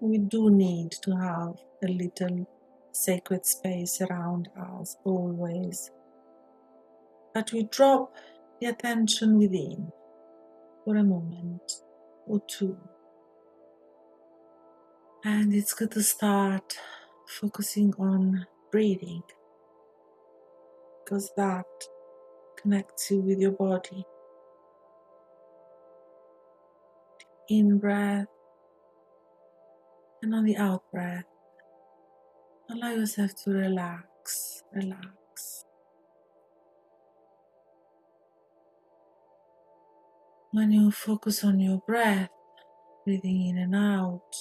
We 0.00 0.16
do 0.16 0.50
need 0.50 0.92
to 1.02 1.10
have 1.16 1.56
a 1.84 1.88
little 1.88 2.48
sacred 2.92 3.44
space 3.44 4.00
around 4.00 4.48
us 4.58 4.96
always. 5.04 5.90
But 7.34 7.52
we 7.52 7.64
drop 7.64 8.14
the 8.58 8.68
attention 8.68 9.36
within 9.38 9.92
for 10.88 10.96
a 10.96 11.04
moment 11.04 11.70
or 12.26 12.40
two. 12.48 12.74
And 15.22 15.52
it's 15.52 15.74
good 15.74 15.90
to 15.90 16.02
start 16.02 16.78
focusing 17.26 17.92
on 17.98 18.46
breathing 18.72 19.22
because 21.04 21.30
that 21.36 21.66
connects 22.62 23.10
you 23.10 23.20
with 23.20 23.38
your 23.38 23.50
body. 23.50 24.02
In 27.50 27.78
breath 27.78 28.28
and 30.22 30.34
on 30.34 30.44
the 30.44 30.56
out 30.56 30.84
breath, 30.90 31.26
allow 32.70 32.92
yourself 32.92 33.32
to 33.44 33.50
relax, 33.50 34.62
relax. 34.72 35.17
When 40.50 40.72
you 40.72 40.90
focus 40.90 41.44
on 41.44 41.60
your 41.60 41.76
breath, 41.86 42.30
breathing 43.04 43.48
in 43.48 43.58
and 43.58 43.74
out, 43.74 44.34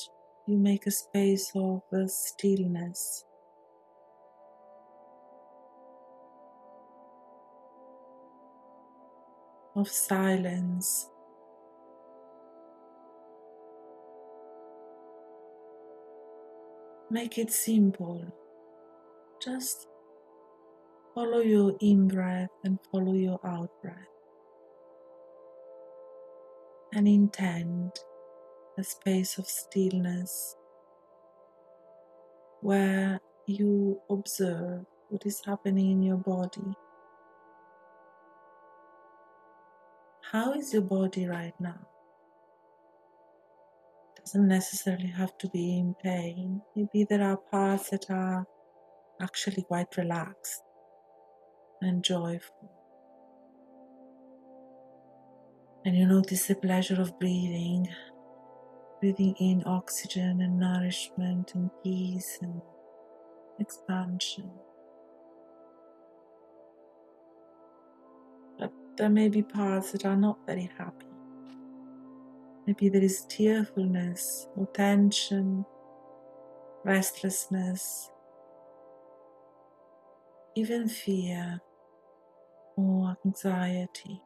you 0.48 0.58
make 0.58 0.88
a 0.88 0.92
space 0.92 1.52
of 1.54 1.82
uh, 1.92 2.08
stillness. 2.08 3.26
Of 9.76 9.90
silence. 9.90 11.10
Make 17.12 17.38
it 17.38 17.52
simple. 17.52 18.34
Just 19.44 19.88
follow 21.14 21.42
your 21.42 21.76
in 21.82 22.08
breath 22.08 22.50
and 22.64 22.80
follow 22.94 23.14
your 23.14 23.46
out 23.46 23.72
breath. 23.82 24.17
And 26.94 27.08
intend 27.08 27.92
a 28.78 28.84
space 28.84 29.38
of 29.38 29.48
stillness 29.48 30.56
where 32.62 33.20
you 33.46 34.00
observe 34.10 34.86
what 35.10 35.26
is 35.26 35.42
happening 35.46 35.92
in 35.92 36.04
your 36.04 36.18
body. 36.18 36.74
How 40.32 40.54
is 40.54 40.74
your 40.74 40.82
body 40.82 41.28
right 41.28 41.54
now? 41.60 41.88
doesn't 44.28 44.50
necessarily 44.50 45.08
have 45.08 45.38
to 45.38 45.48
be 45.48 45.80
in 45.80 45.96
pain. 46.04 46.62
Maybe 46.76 47.06
there 47.10 47.24
are 47.24 47.38
parts 47.38 47.92
that 47.92 48.10
are 48.10 48.46
actually 49.22 49.64
quite 49.64 49.96
relaxed 49.96 50.62
and 51.82 52.04
joyful. 52.04 52.77
And 55.88 55.96
you 55.96 56.06
notice 56.06 56.48
the 56.48 56.56
pleasure 56.56 57.02
of 57.02 57.18
breathing, 57.18 57.88
breathing 59.00 59.34
in 59.40 59.64
oxygen 59.66 60.42
and 60.42 60.60
nourishment 60.60 61.56
and 61.56 61.70
peace 61.82 62.40
and 62.42 62.62
expansion. 63.58 64.52
But 68.60 68.74
there 68.98 69.08
may 69.08 69.30
be 69.30 69.42
parts 69.42 69.94
that 69.94 70.06
are 70.06 70.18
not 70.18 70.46
very 70.46 70.70
happy. 70.78 71.06
Maybe 72.68 72.90
there 72.90 73.02
is 73.02 73.24
tearfulness 73.30 74.50
or 74.58 74.68
tension, 74.74 75.66
restlessness, 76.84 78.12
even 80.54 80.90
fear 80.90 81.62
or 82.76 83.16
anxiety. 83.26 84.22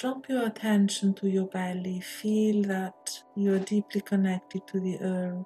Drop 0.00 0.28
your 0.28 0.46
attention 0.46 1.14
to 1.14 1.28
your 1.28 1.46
belly. 1.46 2.00
Feel 2.00 2.62
that 2.62 3.22
you 3.36 3.54
are 3.54 3.58
deeply 3.58 4.00
connected 4.00 4.66
to 4.68 4.80
the 4.80 4.98
earth, 5.00 5.44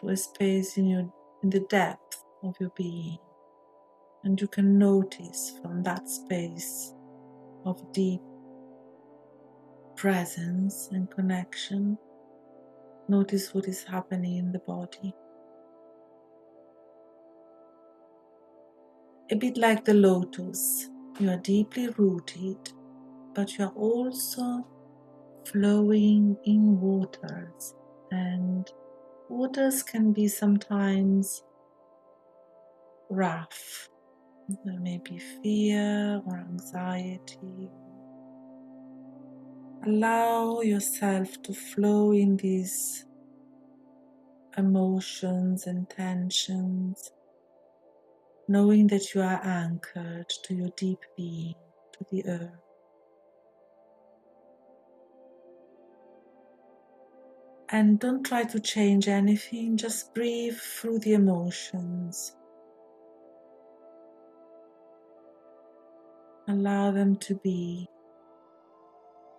to 0.00 0.08
a 0.08 0.16
space 0.16 0.76
in 0.76 0.86
your 0.86 1.12
in 1.44 1.50
the 1.50 1.60
depth 1.60 2.24
of 2.42 2.56
your 2.58 2.70
being 2.76 3.18
and 4.24 4.40
you 4.40 4.48
can 4.48 4.78
notice 4.78 5.52
from 5.62 5.82
that 5.84 6.08
space 6.08 6.92
of 7.64 7.80
deep 7.92 8.20
presence 9.96 10.88
and 10.92 11.10
connection, 11.10 11.98
notice 13.08 13.54
what 13.54 13.66
is 13.66 13.84
happening 13.84 14.36
in 14.36 14.52
the 14.52 14.58
body. 14.60 15.14
A 19.30 19.36
bit 19.36 19.56
like 19.56 19.84
the 19.84 19.94
lotus, 19.94 20.88
you 21.18 21.30
are 21.30 21.36
deeply 21.36 21.88
rooted, 21.88 22.72
but 23.38 23.56
you 23.56 23.64
are 23.64 23.74
also 23.76 24.66
flowing 25.46 26.36
in 26.44 26.80
waters, 26.80 27.76
and 28.10 28.68
waters 29.28 29.80
can 29.84 30.12
be 30.12 30.26
sometimes 30.26 31.44
rough 33.10 33.88
there 34.64 34.80
may 34.80 34.98
be 35.04 35.20
fear 35.20 36.20
or 36.26 36.36
anxiety. 36.36 37.70
Allow 39.86 40.62
yourself 40.62 41.40
to 41.42 41.54
flow 41.54 42.10
in 42.10 42.36
these 42.38 43.06
emotions 44.56 45.68
and 45.68 45.88
tensions, 45.88 47.12
knowing 48.48 48.88
that 48.88 49.14
you 49.14 49.20
are 49.20 49.40
anchored 49.44 50.28
to 50.42 50.54
your 50.56 50.70
deep 50.76 50.98
being, 51.16 51.54
to 51.92 52.04
the 52.10 52.26
earth. 52.26 52.67
And 57.70 57.98
don't 57.98 58.24
try 58.24 58.44
to 58.44 58.60
change 58.60 59.08
anything, 59.08 59.76
just 59.76 60.14
breathe 60.14 60.56
through 60.56 61.00
the 61.00 61.12
emotions. 61.12 62.34
Allow 66.48 66.92
them 66.92 67.16
to 67.16 67.34
be. 67.34 67.86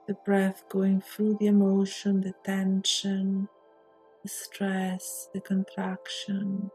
The 0.08 0.14
breath 0.26 0.64
going 0.70 1.02
through 1.02 1.38
the 1.40 1.48
emotion, 1.48 2.22
the 2.22 2.34
tension, 2.46 3.48
the 4.22 4.30
stress, 4.30 5.28
the 5.34 5.42
contraction, 5.42 6.70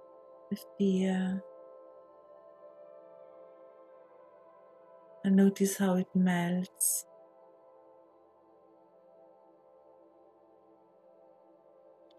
the 0.51 0.57
fear. 0.77 1.41
And 5.23 5.37
notice 5.37 5.79
how 5.79 5.95
it 5.95 6.09
melts. 6.17 7.07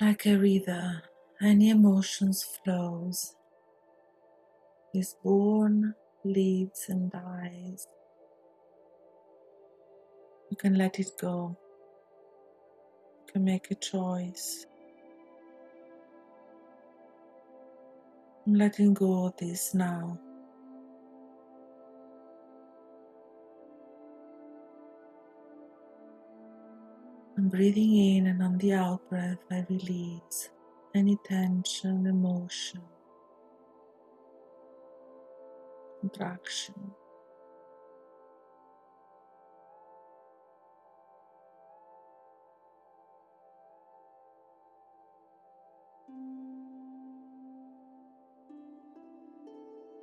Like 0.01 0.25
a 0.25 0.35
river, 0.35 1.03
any 1.41 1.69
emotions 1.69 2.43
flows, 2.43 3.33
is 4.93 5.15
born, 5.23 5.95
leads 6.25 6.87
and 6.89 7.09
dies. 7.09 7.87
You 10.49 10.57
can 10.57 10.75
let 10.75 10.99
it 10.99 11.11
go. 11.17 11.57
You 13.27 13.33
can 13.33 13.45
make 13.45 13.71
a 13.71 13.75
choice. 13.75 14.65
I'm 18.45 18.53
letting 18.53 18.93
go 18.93 19.27
of 19.27 19.37
this 19.37 19.73
now. 19.73 20.19
Breathing 27.49 27.95
in, 27.95 28.27
and 28.27 28.41
on 28.41 28.57
the 28.57 28.73
out 28.73 29.07
breath, 29.09 29.37
I 29.51 29.65
release 29.69 30.49
any 30.95 31.17
tension, 31.25 32.07
emotion, 32.07 32.81
contraction. 36.01 36.75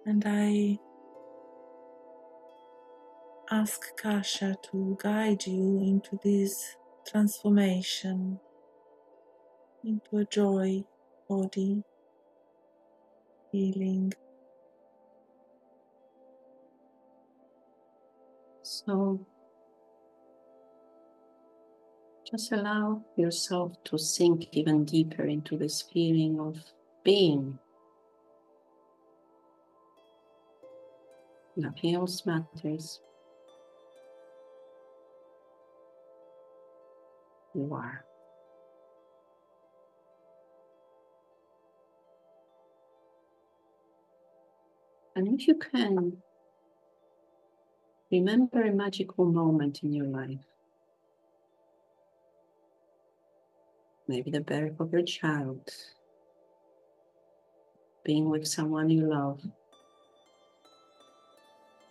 and 0.06 0.24
I 0.26 0.78
ask 3.50 3.96
Kasia 3.96 4.56
to 4.70 4.96
guide 5.00 5.46
you 5.46 5.78
into 5.80 6.18
this 6.22 6.76
transformation 7.06 8.38
into 9.84 10.16
a 10.18 10.24
joy 10.24 10.84
body 11.28 11.82
healing. 13.50 14.12
So 18.62 19.26
just 22.30 22.52
allow 22.52 23.04
yourself 23.16 23.72
to 23.84 23.98
sink 23.98 24.48
even 24.52 24.84
deeper 24.84 25.24
into 25.24 25.56
this 25.56 25.82
feeling 25.82 26.40
of 26.40 26.56
being 27.04 27.58
Nothing 31.54 31.94
else 31.94 32.24
matters. 32.24 33.00
You 37.54 37.72
are. 37.74 38.04
And 45.14 45.38
if 45.38 45.46
you 45.46 45.56
can, 45.56 46.16
remember 48.10 48.62
a 48.62 48.72
magical 48.72 49.26
moment 49.26 49.82
in 49.82 49.92
your 49.92 50.06
life. 50.06 50.38
Maybe 54.08 54.30
the 54.30 54.40
birth 54.40 54.80
of 54.80 54.92
your 54.92 55.02
child, 55.02 55.70
being 58.04 58.30
with 58.30 58.48
someone 58.48 58.90
you 58.90 59.06
love 59.06 59.42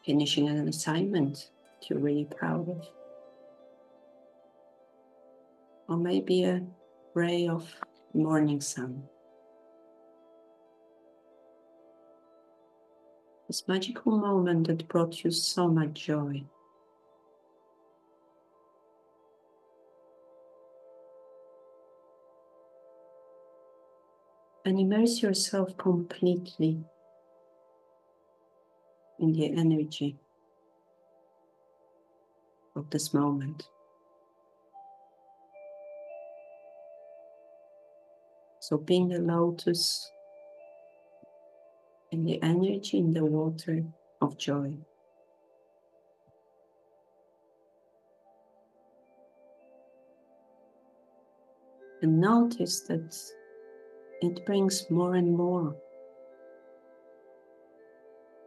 finishing 0.05 0.49
an 0.49 0.67
assignment 0.67 1.49
you're 1.87 1.99
really 1.99 2.25
proud 2.25 2.69
of. 2.69 3.00
Or 5.91 5.97
maybe 5.97 6.45
a 6.45 6.63
ray 7.13 7.49
of 7.49 7.69
morning 8.13 8.61
sun. 8.61 9.03
This 13.49 13.67
magical 13.67 14.17
moment 14.17 14.67
that 14.67 14.87
brought 14.87 15.25
you 15.25 15.31
so 15.31 15.67
much 15.67 16.05
joy. 16.05 16.45
And 24.63 24.79
immerse 24.79 25.21
yourself 25.21 25.75
completely 25.75 26.85
in 29.19 29.33
the 29.33 29.53
energy 29.57 30.15
of 32.77 32.89
this 32.91 33.13
moment. 33.13 33.67
So, 38.61 38.77
being 38.77 39.07
the 39.07 39.17
lotus 39.17 40.11
and 42.11 42.27
the 42.27 42.39
energy 42.43 42.99
in 42.99 43.11
the 43.11 43.25
water 43.25 43.83
of 44.21 44.37
joy. 44.37 44.77
And 52.03 52.21
notice 52.21 52.81
that 52.81 53.15
it 54.21 54.45
brings 54.45 54.85
more 54.91 55.15
and 55.15 55.35
more 55.35 55.75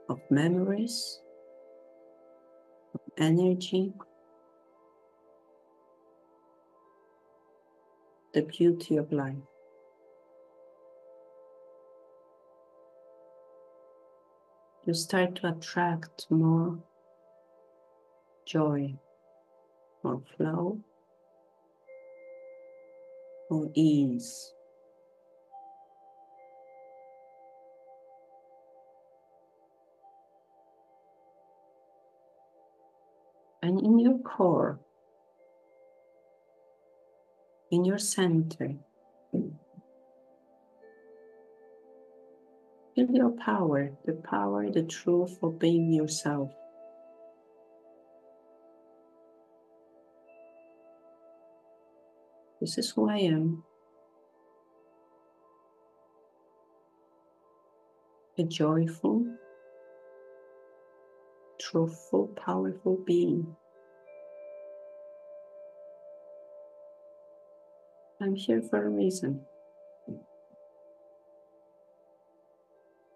of 0.08 0.20
memories, 0.30 1.18
of 2.94 3.00
energy, 3.18 3.92
the 8.32 8.42
beauty 8.42 8.96
of 8.96 9.10
life. 9.10 9.34
You 14.86 14.92
start 14.92 15.36
to 15.36 15.48
attract 15.48 16.26
more 16.28 16.78
joy, 18.46 18.94
more 20.02 20.20
flow, 20.36 20.78
more 23.50 23.70
ease. 23.72 24.52
And 33.62 33.80
in 33.80 33.98
your 33.98 34.18
core, 34.18 34.80
in 37.70 37.86
your 37.86 37.96
center, 37.96 38.74
feel 42.94 43.10
your 43.10 43.30
power, 43.30 43.90
the 44.04 44.12
power, 44.12 44.70
the 44.70 44.82
truth 44.82 45.38
of 45.42 45.58
being 45.58 45.92
yourself. 45.92 46.50
This 52.60 52.78
is 52.78 52.90
who 52.90 53.08
I 53.10 53.18
am. 53.18 53.64
A 58.38 58.42
joyful, 58.44 59.26
truthful, 61.60 62.28
powerful 62.28 62.98
being. 63.04 63.56
I'm 68.20 68.34
here 68.34 68.62
for 68.62 68.86
a 68.86 68.88
reason. 68.88 69.44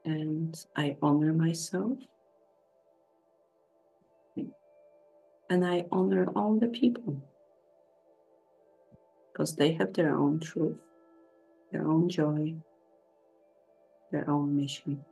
And 0.08 0.56
I 0.74 0.96
honor 1.02 1.34
myself. 1.34 1.98
And 5.50 5.66
I 5.66 5.84
honor 5.92 6.28
all 6.34 6.58
the 6.58 6.68
people 6.68 7.22
because 9.30 9.54
they 9.54 9.72
have 9.74 9.92
their 9.92 10.16
own 10.16 10.40
truth, 10.40 10.78
their 11.72 11.86
own 11.86 12.08
joy, 12.08 12.54
their 14.10 14.30
own 14.30 14.56
mission. 14.56 15.04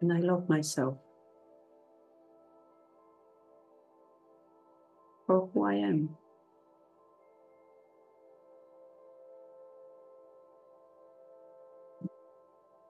and 0.00 0.10
I 0.14 0.18
love 0.20 0.48
myself 0.48 0.96
for 5.30 5.48
who 5.54 5.64
I 5.64 5.74
am. 5.74 6.08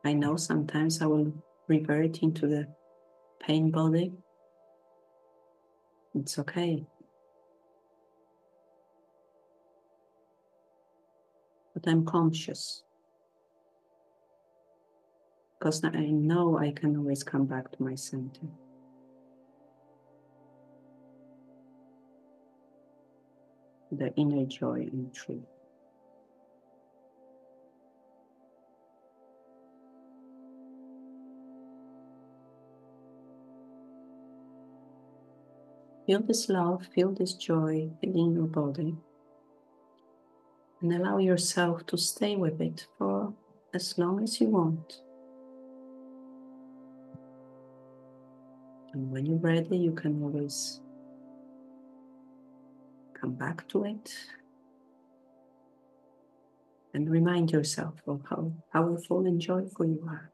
I 0.07 0.15
know 0.15 0.37
sometimes 0.37 1.03
I 1.03 1.07
will 1.07 1.35
revert 1.69 2.23
into 2.23 2.47
the 2.47 2.67
pain 3.41 3.71
body. 3.71 4.15
It's 6.15 6.39
okay. 6.39 6.87
But 11.75 11.91
I'm 11.91 12.07
conscious 12.07 12.85
because 15.59 15.85
I 15.85 16.07
know 16.07 16.57
I 16.57 16.73
can 16.73 16.97
always 16.97 17.23
come 17.23 17.45
back 17.45 17.71
to 17.73 17.83
my 17.83 17.97
center. 17.97 18.47
The 23.93 24.15
inner 24.15 24.47
joy 24.47 24.89
and 24.93 25.13
truth. 25.13 25.41
Feel 36.07 36.23
this 36.23 36.49
love, 36.49 36.87
feel 36.95 37.13
this 37.13 37.35
joy 37.35 37.91
in 38.03 38.35
your 38.35 38.47
body, 38.47 38.97
and 40.81 40.93
allow 40.93 41.19
yourself 41.19 41.87
to 41.87 41.97
stay 41.97 42.37
with 42.37 42.61
it 42.61 42.87
for 42.99 43.33
as 43.75 43.99
long 43.99 44.23
as 44.23 44.41
you 44.41 44.49
want. 44.49 45.03
And 48.93 49.11
when 49.11 49.27
you're 49.27 49.39
ready, 49.39 49.77
you 49.77 49.93
can 49.93 50.23
always 50.23 50.81
come 53.21 53.35
back 53.35 53.69
to 53.69 53.85
it 53.85 54.15
and 56.95 57.11
remind 57.11 57.51
yourself 57.51 57.95
of 58.07 58.21
how 58.29 58.53
powerful 58.73 59.27
and 59.27 59.41
joyful 59.41 59.87
you 59.87 60.03
are. 60.09 60.31